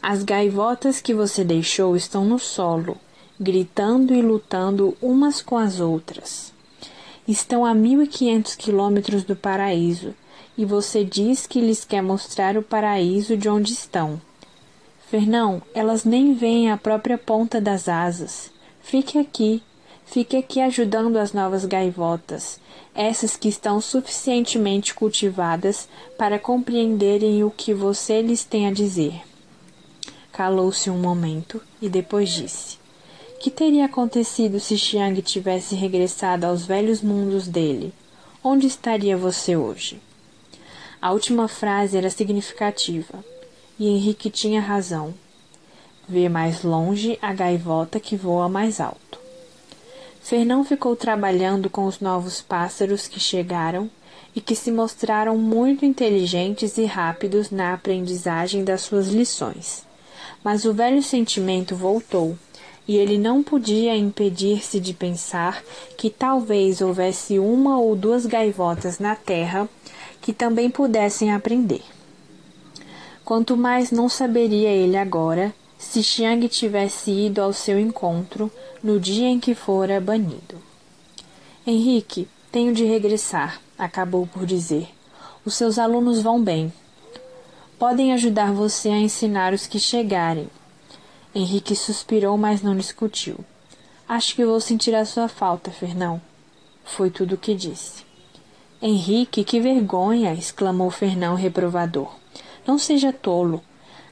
As 0.00 0.22
gaivotas 0.22 1.00
que 1.00 1.12
você 1.12 1.42
deixou 1.44 1.96
estão 1.96 2.24
no 2.24 2.38
solo, 2.38 2.96
gritando 3.42 4.14
e 4.14 4.22
lutando 4.22 4.96
umas 5.02 5.42
com 5.42 5.58
as 5.58 5.80
outras. 5.80 6.52
Estão 7.26 7.66
a 7.66 7.74
1500 7.74 8.54
quilômetros 8.54 9.24
do 9.24 9.36
paraíso 9.36 10.14
e 10.56 10.64
você 10.64 11.04
diz 11.04 11.46
que 11.46 11.60
lhes 11.60 11.84
quer 11.84 12.02
mostrar 12.02 12.56
o 12.56 12.62
paraíso 12.62 13.36
de 13.36 13.48
onde 13.48 13.72
estão. 13.72 14.20
Fernão, 15.08 15.60
elas 15.74 16.04
nem 16.04 16.34
veem 16.34 16.70
a 16.70 16.76
própria 16.76 17.18
ponta 17.18 17.60
das 17.60 17.88
asas. 17.88 18.50
Fique 18.80 19.18
aqui, 19.18 19.62
fique 20.06 20.36
aqui 20.36 20.60
ajudando 20.60 21.16
as 21.18 21.32
novas 21.32 21.64
gaivotas, 21.64 22.58
essas 22.94 23.36
que 23.36 23.48
estão 23.48 23.80
suficientemente 23.80 24.94
cultivadas 24.94 25.88
para 26.16 26.38
compreenderem 26.38 27.44
o 27.44 27.50
que 27.50 27.74
você 27.74 28.22
lhes 28.22 28.44
tem 28.44 28.66
a 28.66 28.72
dizer. 28.72 29.20
Calou-se 30.32 30.88
um 30.88 30.98
momento 30.98 31.60
e 31.80 31.88
depois 31.88 32.30
disse: 32.30 32.81
que 33.42 33.50
teria 33.50 33.86
acontecido 33.86 34.60
se 34.60 34.78
Xiang 34.78 35.20
tivesse 35.20 35.74
regressado 35.74 36.46
aos 36.46 36.64
velhos 36.64 37.02
mundos 37.02 37.48
dele? 37.48 37.92
Onde 38.42 38.68
estaria 38.68 39.16
você 39.16 39.56
hoje? 39.56 40.00
A 41.00 41.10
última 41.10 41.48
frase 41.48 41.96
era 41.96 42.08
significativa, 42.08 43.24
e 43.76 43.88
Henrique 43.88 44.30
tinha 44.30 44.60
razão. 44.60 45.12
Vê 46.08 46.28
mais 46.28 46.62
longe 46.62 47.18
a 47.20 47.32
gaivota 47.32 47.98
que 47.98 48.14
voa 48.14 48.48
mais 48.48 48.80
alto. 48.80 49.18
Fernão 50.20 50.64
ficou 50.64 50.94
trabalhando 50.94 51.68
com 51.68 51.86
os 51.86 51.98
novos 51.98 52.40
pássaros 52.40 53.08
que 53.08 53.18
chegaram 53.18 53.90
e 54.36 54.40
que 54.40 54.54
se 54.54 54.70
mostraram 54.70 55.36
muito 55.36 55.84
inteligentes 55.84 56.78
e 56.78 56.84
rápidos 56.84 57.50
na 57.50 57.74
aprendizagem 57.74 58.62
das 58.62 58.82
suas 58.82 59.08
lições. 59.08 59.84
Mas 60.44 60.64
o 60.64 60.72
velho 60.72 61.02
sentimento 61.02 61.74
voltou 61.74 62.38
e 62.86 62.96
ele 62.96 63.16
não 63.16 63.42
podia 63.42 63.96
impedir-se 63.96 64.80
de 64.80 64.92
pensar 64.92 65.62
que 65.96 66.10
talvez 66.10 66.80
houvesse 66.80 67.38
uma 67.38 67.78
ou 67.78 67.94
duas 67.94 68.26
gaivotas 68.26 68.98
na 68.98 69.14
terra 69.14 69.68
que 70.20 70.32
também 70.32 70.70
pudessem 70.70 71.32
aprender. 71.32 71.82
Quanto 73.24 73.56
mais 73.56 73.90
não 73.90 74.08
saberia 74.08 74.70
ele 74.70 74.96
agora 74.96 75.54
se 75.78 76.02
Xiang 76.02 76.48
tivesse 76.48 77.10
ido 77.10 77.40
ao 77.40 77.52
seu 77.52 77.78
encontro 77.78 78.50
no 78.82 79.00
dia 79.00 79.28
em 79.28 79.38
que 79.38 79.54
fora 79.54 80.00
banido. 80.00 80.56
Henrique, 81.66 82.28
tenho 82.50 82.74
de 82.74 82.84
regressar, 82.84 83.60
acabou 83.78 84.26
por 84.26 84.44
dizer. 84.44 84.88
Os 85.44 85.54
seus 85.54 85.78
alunos 85.78 86.20
vão 86.20 86.42
bem. 86.42 86.72
Podem 87.78 88.12
ajudar 88.12 88.52
você 88.52 88.88
a 88.88 88.98
ensinar 88.98 89.52
os 89.52 89.66
que 89.66 89.78
chegarem, 89.78 90.48
Henrique 91.34 91.74
suspirou, 91.74 92.36
mas 92.36 92.60
não 92.60 92.76
discutiu. 92.76 93.38
Acho 94.06 94.34
que 94.34 94.44
vou 94.44 94.60
sentir 94.60 94.94
a 94.94 95.06
sua 95.06 95.28
falta, 95.28 95.70
Fernão. 95.70 96.20
Foi 96.84 97.10
tudo 97.10 97.36
o 97.36 97.38
que 97.38 97.54
disse. 97.54 98.04
Henrique, 98.82 99.42
que 99.42 99.58
vergonha! 99.58 100.34
exclamou 100.34 100.90
Fernão 100.90 101.34
reprovador. 101.34 102.14
Não 102.66 102.78
seja 102.78 103.14
tolo. 103.14 103.62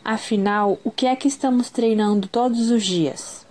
Afinal, 0.02 0.78
o 0.82 0.90
que 0.90 1.04
é 1.04 1.14
que 1.14 1.28
estamos 1.28 1.68
treinando 1.68 2.26
todos 2.26 2.70
os 2.70 2.82
dias? 2.82 3.46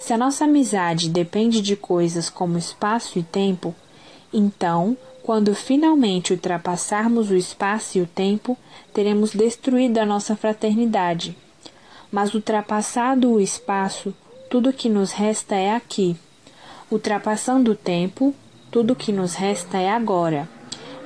Se 0.00 0.12
a 0.12 0.18
nossa 0.18 0.44
amizade 0.44 1.08
depende 1.08 1.62
de 1.62 1.76
coisas 1.76 2.28
como 2.28 2.58
espaço 2.58 3.20
e 3.20 3.22
tempo, 3.22 3.72
então, 4.32 4.96
quando 5.22 5.54
finalmente 5.54 6.32
ultrapassarmos 6.32 7.30
o 7.30 7.36
espaço 7.36 7.98
e 7.98 8.00
o 8.00 8.06
tempo, 8.06 8.58
teremos 8.92 9.30
destruído 9.30 9.98
a 9.98 10.06
nossa 10.06 10.34
fraternidade 10.34 11.36
mas 12.10 12.34
ultrapassado 12.34 13.32
o 13.32 13.40
espaço, 13.40 14.14
tudo 14.48 14.72
que 14.72 14.88
nos 14.88 15.12
resta 15.12 15.54
é 15.54 15.74
aqui. 15.74 16.16
Ultrapassando 16.90 17.72
o 17.72 17.76
tempo, 17.76 18.34
tudo 18.70 18.94
que 18.94 19.12
nos 19.12 19.34
resta 19.34 19.78
é 19.78 19.90
agora. 19.90 20.48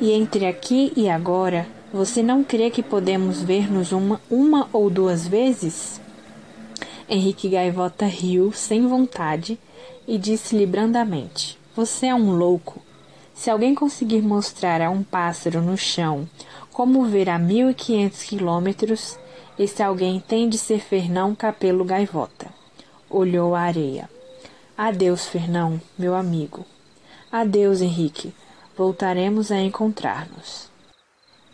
E 0.01 0.13
entre 0.13 0.47
aqui 0.47 0.93
e 0.97 1.09
agora, 1.09 1.67
você 1.93 2.23
não 2.23 2.45
crê 2.45 2.71
que 2.71 2.83
podemos 2.83 3.43
ver-nos 3.43 3.93
uma, 3.93 4.21
uma 4.31 4.69
ou 4.73 4.89
duas 4.89 5.27
vezes? 5.27 6.01
Henrique 7.09 7.49
Gaivota 7.49 8.07
riu 8.07 8.53
sem 8.53 8.87
vontade 8.87 9.59
e 10.07 10.17
disse-lhe 10.17 10.65
brandamente: 10.65 11.59
Você 11.75 12.07
é 12.07 12.15
um 12.15 12.31
louco. 12.31 12.81
Se 13.35 13.51
alguém 13.51 13.75
conseguir 13.75 14.23
mostrar 14.23 14.81
a 14.81 14.91
um 14.91 15.03
pássaro 15.03 15.61
no 15.63 15.77
chão 15.77 16.29
como 16.73 17.05
ver 17.05 17.29
a 17.29 17.39
mil 17.39 17.71
e 17.71 17.75
quinhentos 17.75 18.23
quilômetros, 18.23 19.19
esse 19.63 19.83
alguém 19.83 20.19
tem 20.19 20.49
de 20.49 20.57
ser 20.57 20.81
Fernão 20.81 21.35
Capelo 21.35 21.85
Gaivota. 21.85 22.49
Olhou 23.11 23.55
a 23.55 23.61
areia. 23.61 24.09
Adeus, 24.75 25.27
Fernão, 25.27 25.79
meu 25.99 26.15
amigo. 26.15 26.65
Adeus, 27.31 27.83
Henrique. 27.83 28.33
Voltaremos 28.75 29.53
a 29.53 29.61
encontrar-nos. 29.61 30.71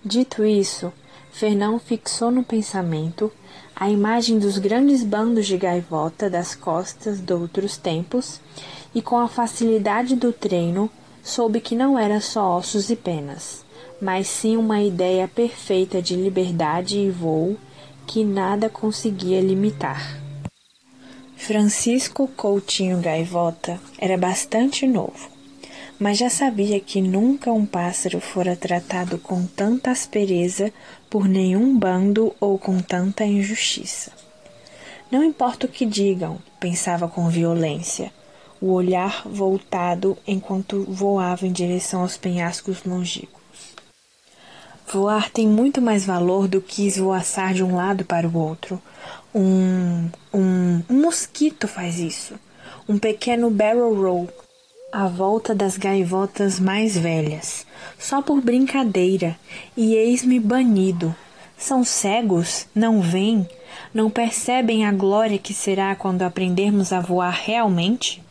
Dito 0.04 0.44
isso, 0.44 0.92
Fernão 1.32 1.80
fixou 1.80 2.30
no 2.30 2.44
pensamento 2.44 3.32
a 3.74 3.90
imagem 3.90 4.38
dos 4.38 4.56
grandes 4.56 5.02
bandos 5.02 5.44
de 5.44 5.56
gaivota 5.56 6.30
das 6.30 6.54
costas 6.54 7.18
de 7.18 7.32
outros 7.32 7.76
tempos 7.76 8.40
e, 8.94 9.02
com 9.02 9.18
a 9.18 9.26
facilidade 9.26 10.14
do 10.14 10.32
treino, 10.32 10.88
soube 11.24 11.60
que 11.60 11.74
não 11.74 11.98
era 11.98 12.20
só 12.20 12.56
ossos 12.56 12.88
e 12.88 12.94
penas, 12.94 13.64
mas 14.00 14.28
sim 14.28 14.56
uma 14.56 14.80
ideia 14.80 15.26
perfeita 15.26 16.00
de 16.00 16.14
liberdade 16.14 17.00
e 17.00 17.10
voo 17.10 17.58
que 18.06 18.24
nada 18.24 18.68
conseguia 18.68 19.40
limitar. 19.40 20.20
Francisco 21.36 22.28
Coutinho 22.28 23.00
Gaivota 23.00 23.80
era 23.98 24.16
bastante 24.16 24.86
novo, 24.86 25.28
mas 25.98 26.18
já 26.18 26.30
sabia 26.30 26.80
que 26.80 27.00
nunca 27.00 27.52
um 27.52 27.66
pássaro 27.66 28.20
fora 28.20 28.56
tratado 28.56 29.18
com 29.18 29.46
tanta 29.46 29.90
aspereza 29.90 30.72
por 31.10 31.28
nenhum 31.28 31.78
bando 31.78 32.34
ou 32.40 32.58
com 32.58 32.80
tanta 32.80 33.24
injustiça. 33.24 34.12
Não 35.10 35.22
importa 35.22 35.66
o 35.66 35.68
que 35.68 35.86
digam, 35.86 36.38
pensava 36.58 37.06
com 37.06 37.28
violência, 37.28 38.12
o 38.60 38.72
olhar 38.72 39.22
voltado 39.24 40.16
enquanto 40.26 40.84
voava 40.88 41.46
em 41.46 41.52
direção 41.52 42.02
aos 42.02 42.16
penhascos 42.16 42.82
longínquos. 42.84 43.45
Voar 44.88 45.30
tem 45.30 45.48
muito 45.48 45.82
mais 45.82 46.06
valor 46.06 46.46
do 46.46 46.60
que 46.60 46.86
esvoaçar 46.86 47.52
de 47.52 47.62
um 47.62 47.74
lado 47.74 48.04
para 48.04 48.28
o 48.28 48.38
outro. 48.38 48.80
Um, 49.34 50.08
um, 50.32 50.82
um 50.88 51.00
mosquito 51.02 51.66
faz 51.66 51.98
isso. 51.98 52.34
Um 52.88 52.96
pequeno 52.96 53.50
barrel 53.50 53.94
roll 53.94 54.28
à 54.92 55.08
volta 55.08 55.52
das 55.52 55.76
gaivotas 55.76 56.60
mais 56.60 56.96
velhas, 56.96 57.66
só 57.98 58.22
por 58.22 58.40
brincadeira, 58.40 59.36
e 59.76 59.94
eis-me 59.94 60.38
banido. 60.38 61.14
São 61.58 61.82
cegos, 61.82 62.66
não 62.74 63.00
veem, 63.00 63.46
não 63.92 64.08
percebem 64.08 64.86
a 64.86 64.92
glória 64.92 65.36
que 65.36 65.52
será 65.52 65.96
quando 65.96 66.22
aprendermos 66.22 66.92
a 66.92 67.00
voar 67.00 67.32
realmente? 67.44 68.22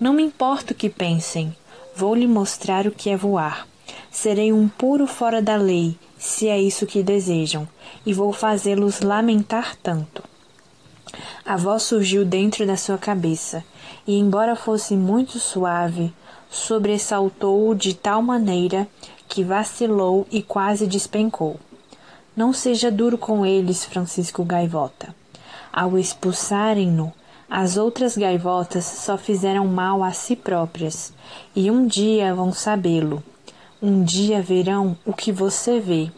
Não 0.00 0.12
me 0.12 0.24
importa 0.24 0.72
o 0.72 0.76
que 0.76 0.90
pensem, 0.90 1.54
vou 1.94 2.16
lhe 2.16 2.26
mostrar 2.26 2.86
o 2.86 2.90
que 2.90 3.10
é 3.10 3.16
voar. 3.16 3.66
Serei 4.14 4.52
um 4.52 4.68
puro 4.68 5.08
fora 5.08 5.42
da 5.42 5.56
lei, 5.56 5.98
se 6.16 6.46
é 6.46 6.58
isso 6.58 6.86
que 6.86 7.02
desejam, 7.02 7.68
e 8.06 8.14
vou 8.14 8.32
fazê-los 8.32 9.00
lamentar 9.00 9.76
tanto. 9.82 10.22
A 11.44 11.56
voz 11.56 11.82
surgiu 11.82 12.24
dentro 12.24 12.64
da 12.64 12.76
sua 12.76 12.96
cabeça, 12.96 13.64
e, 14.06 14.16
embora 14.16 14.54
fosse 14.54 14.94
muito 14.94 15.40
suave, 15.40 16.14
sobressaltou-o 16.48 17.74
de 17.74 17.92
tal 17.92 18.22
maneira 18.22 18.86
que 19.28 19.42
vacilou 19.42 20.28
e 20.30 20.40
quase 20.40 20.86
despencou. 20.86 21.58
Não 22.36 22.52
seja 22.52 22.92
duro 22.92 23.18
com 23.18 23.44
eles, 23.44 23.84
Francisco 23.84 24.44
Gaivota. 24.44 25.12
Ao 25.72 25.98
expulsarem-no, 25.98 27.12
as 27.50 27.76
outras 27.76 28.16
gaivotas 28.16 28.84
só 28.84 29.18
fizeram 29.18 29.66
mal 29.66 30.04
a 30.04 30.12
si 30.12 30.36
próprias, 30.36 31.12
e 31.54 31.68
um 31.68 31.84
dia 31.84 32.32
vão 32.32 32.52
sabê-lo. 32.52 33.20
Um 33.86 34.02
dia 34.02 34.40
verão 34.40 34.96
o 35.04 35.12
que 35.12 35.30
você 35.30 35.78
vê. 35.78 36.10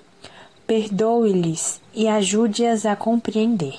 Perdoe-lhes 0.69 1.81
e 1.93 2.07
ajude-as 2.07 2.87
a 2.87 2.95
compreender. 2.95 3.77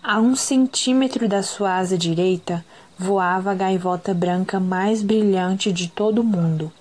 A 0.00 0.20
um 0.20 0.36
centímetro 0.36 1.28
da 1.28 1.42
sua 1.42 1.78
asa 1.78 1.98
direita, 1.98 2.64
voava 2.96 3.50
a 3.50 3.54
gaivota 3.54 4.14
branca 4.14 4.60
mais 4.60 5.02
brilhante 5.02 5.72
de 5.72 5.88
todo 5.88 6.20
o 6.20 6.24
mundo, 6.24 6.72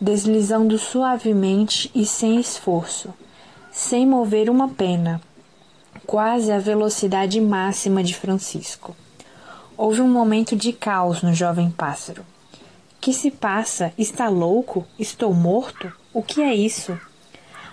deslizando 0.00 0.76
suavemente 0.76 1.88
e 1.94 2.04
sem 2.04 2.40
esforço, 2.40 3.14
sem 3.70 4.04
mover 4.04 4.50
uma 4.50 4.70
pena, 4.70 5.20
quase 6.04 6.50
a 6.50 6.58
velocidade 6.58 7.40
máxima 7.40 8.02
de 8.02 8.16
Francisco. 8.16 8.96
Houve 9.76 10.00
um 10.00 10.10
momento 10.10 10.56
de 10.56 10.72
caos 10.72 11.22
no 11.22 11.32
jovem 11.32 11.70
pássaro. 11.70 12.24
Que 13.00 13.14
se 13.14 13.30
passa? 13.30 13.94
Está 13.96 14.28
louco? 14.28 14.86
Estou 14.98 15.32
morto? 15.32 15.90
O 16.12 16.22
que 16.22 16.42
é 16.42 16.54
isso? 16.54 17.00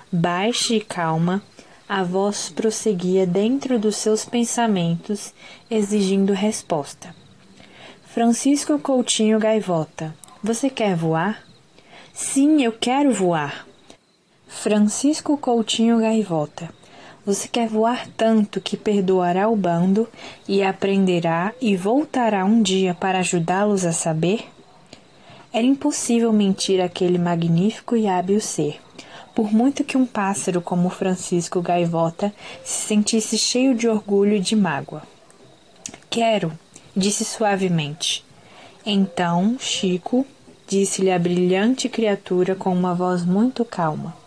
Baixa 0.10 0.74
e 0.74 0.80
calma, 0.80 1.44
a 1.88 2.02
voz 2.02 2.50
prosseguia 2.50 3.28
dentro 3.28 3.78
dos 3.78 3.98
seus 3.98 4.24
pensamentos, 4.24 5.34
exigindo 5.70 6.32
resposta. 6.32 7.14
Francisco 8.06 8.80
Coutinho 8.80 9.38
Gaivota, 9.38 10.16
você 10.42 10.70
quer 10.70 10.96
voar? 10.96 11.44
Sim, 12.14 12.64
eu 12.64 12.72
quero 12.72 13.12
voar. 13.12 13.68
Francisco 14.48 15.38
Coutinho 15.38 16.00
Gaivota, 16.00 16.70
você 17.26 17.50
quer 17.50 17.68
voar 17.68 18.08
tanto 18.16 18.62
que 18.62 18.78
perdoará 18.78 19.50
o 19.50 19.58
bando 19.58 20.08
e 20.48 20.64
aprenderá 20.64 21.54
e 21.60 21.76
voltará 21.76 22.46
um 22.46 22.62
dia 22.62 22.94
para 22.94 23.20
ajudá-los 23.20 23.86
a 23.86 23.92
saber? 23.92 24.48
Era 25.52 25.66
impossível 25.66 26.32
mentir 26.34 26.82
aquele 26.82 27.18
magnífico 27.18 27.96
e 27.96 28.08
hábil 28.08 28.40
ser 28.40 28.80
por 29.38 29.54
muito 29.54 29.84
que 29.84 29.96
um 29.96 30.04
pássaro 30.04 30.60
como 30.60 30.90
Francisco 30.90 31.62
Gaivota 31.62 32.34
se 32.64 32.88
sentisse 32.88 33.38
cheio 33.38 33.76
de 33.76 33.88
orgulho 33.88 34.34
e 34.34 34.40
de 34.40 34.56
mágoa. 34.56 35.04
Quero, 36.10 36.52
disse 36.96 37.24
suavemente. 37.24 38.26
Então, 38.84 39.56
Chico, 39.60 40.26
disse-lhe 40.68 41.12
a 41.12 41.20
brilhante 41.20 41.88
criatura 41.88 42.56
com 42.56 42.74
uma 42.74 42.96
voz 42.96 43.24
muito 43.24 43.64
calma. 43.64 44.18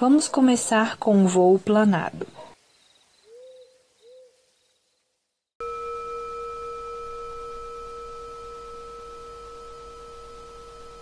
Vamos 0.00 0.26
começar 0.26 0.96
com 0.96 1.16
um 1.16 1.28
voo 1.28 1.56
planado. 1.56 2.26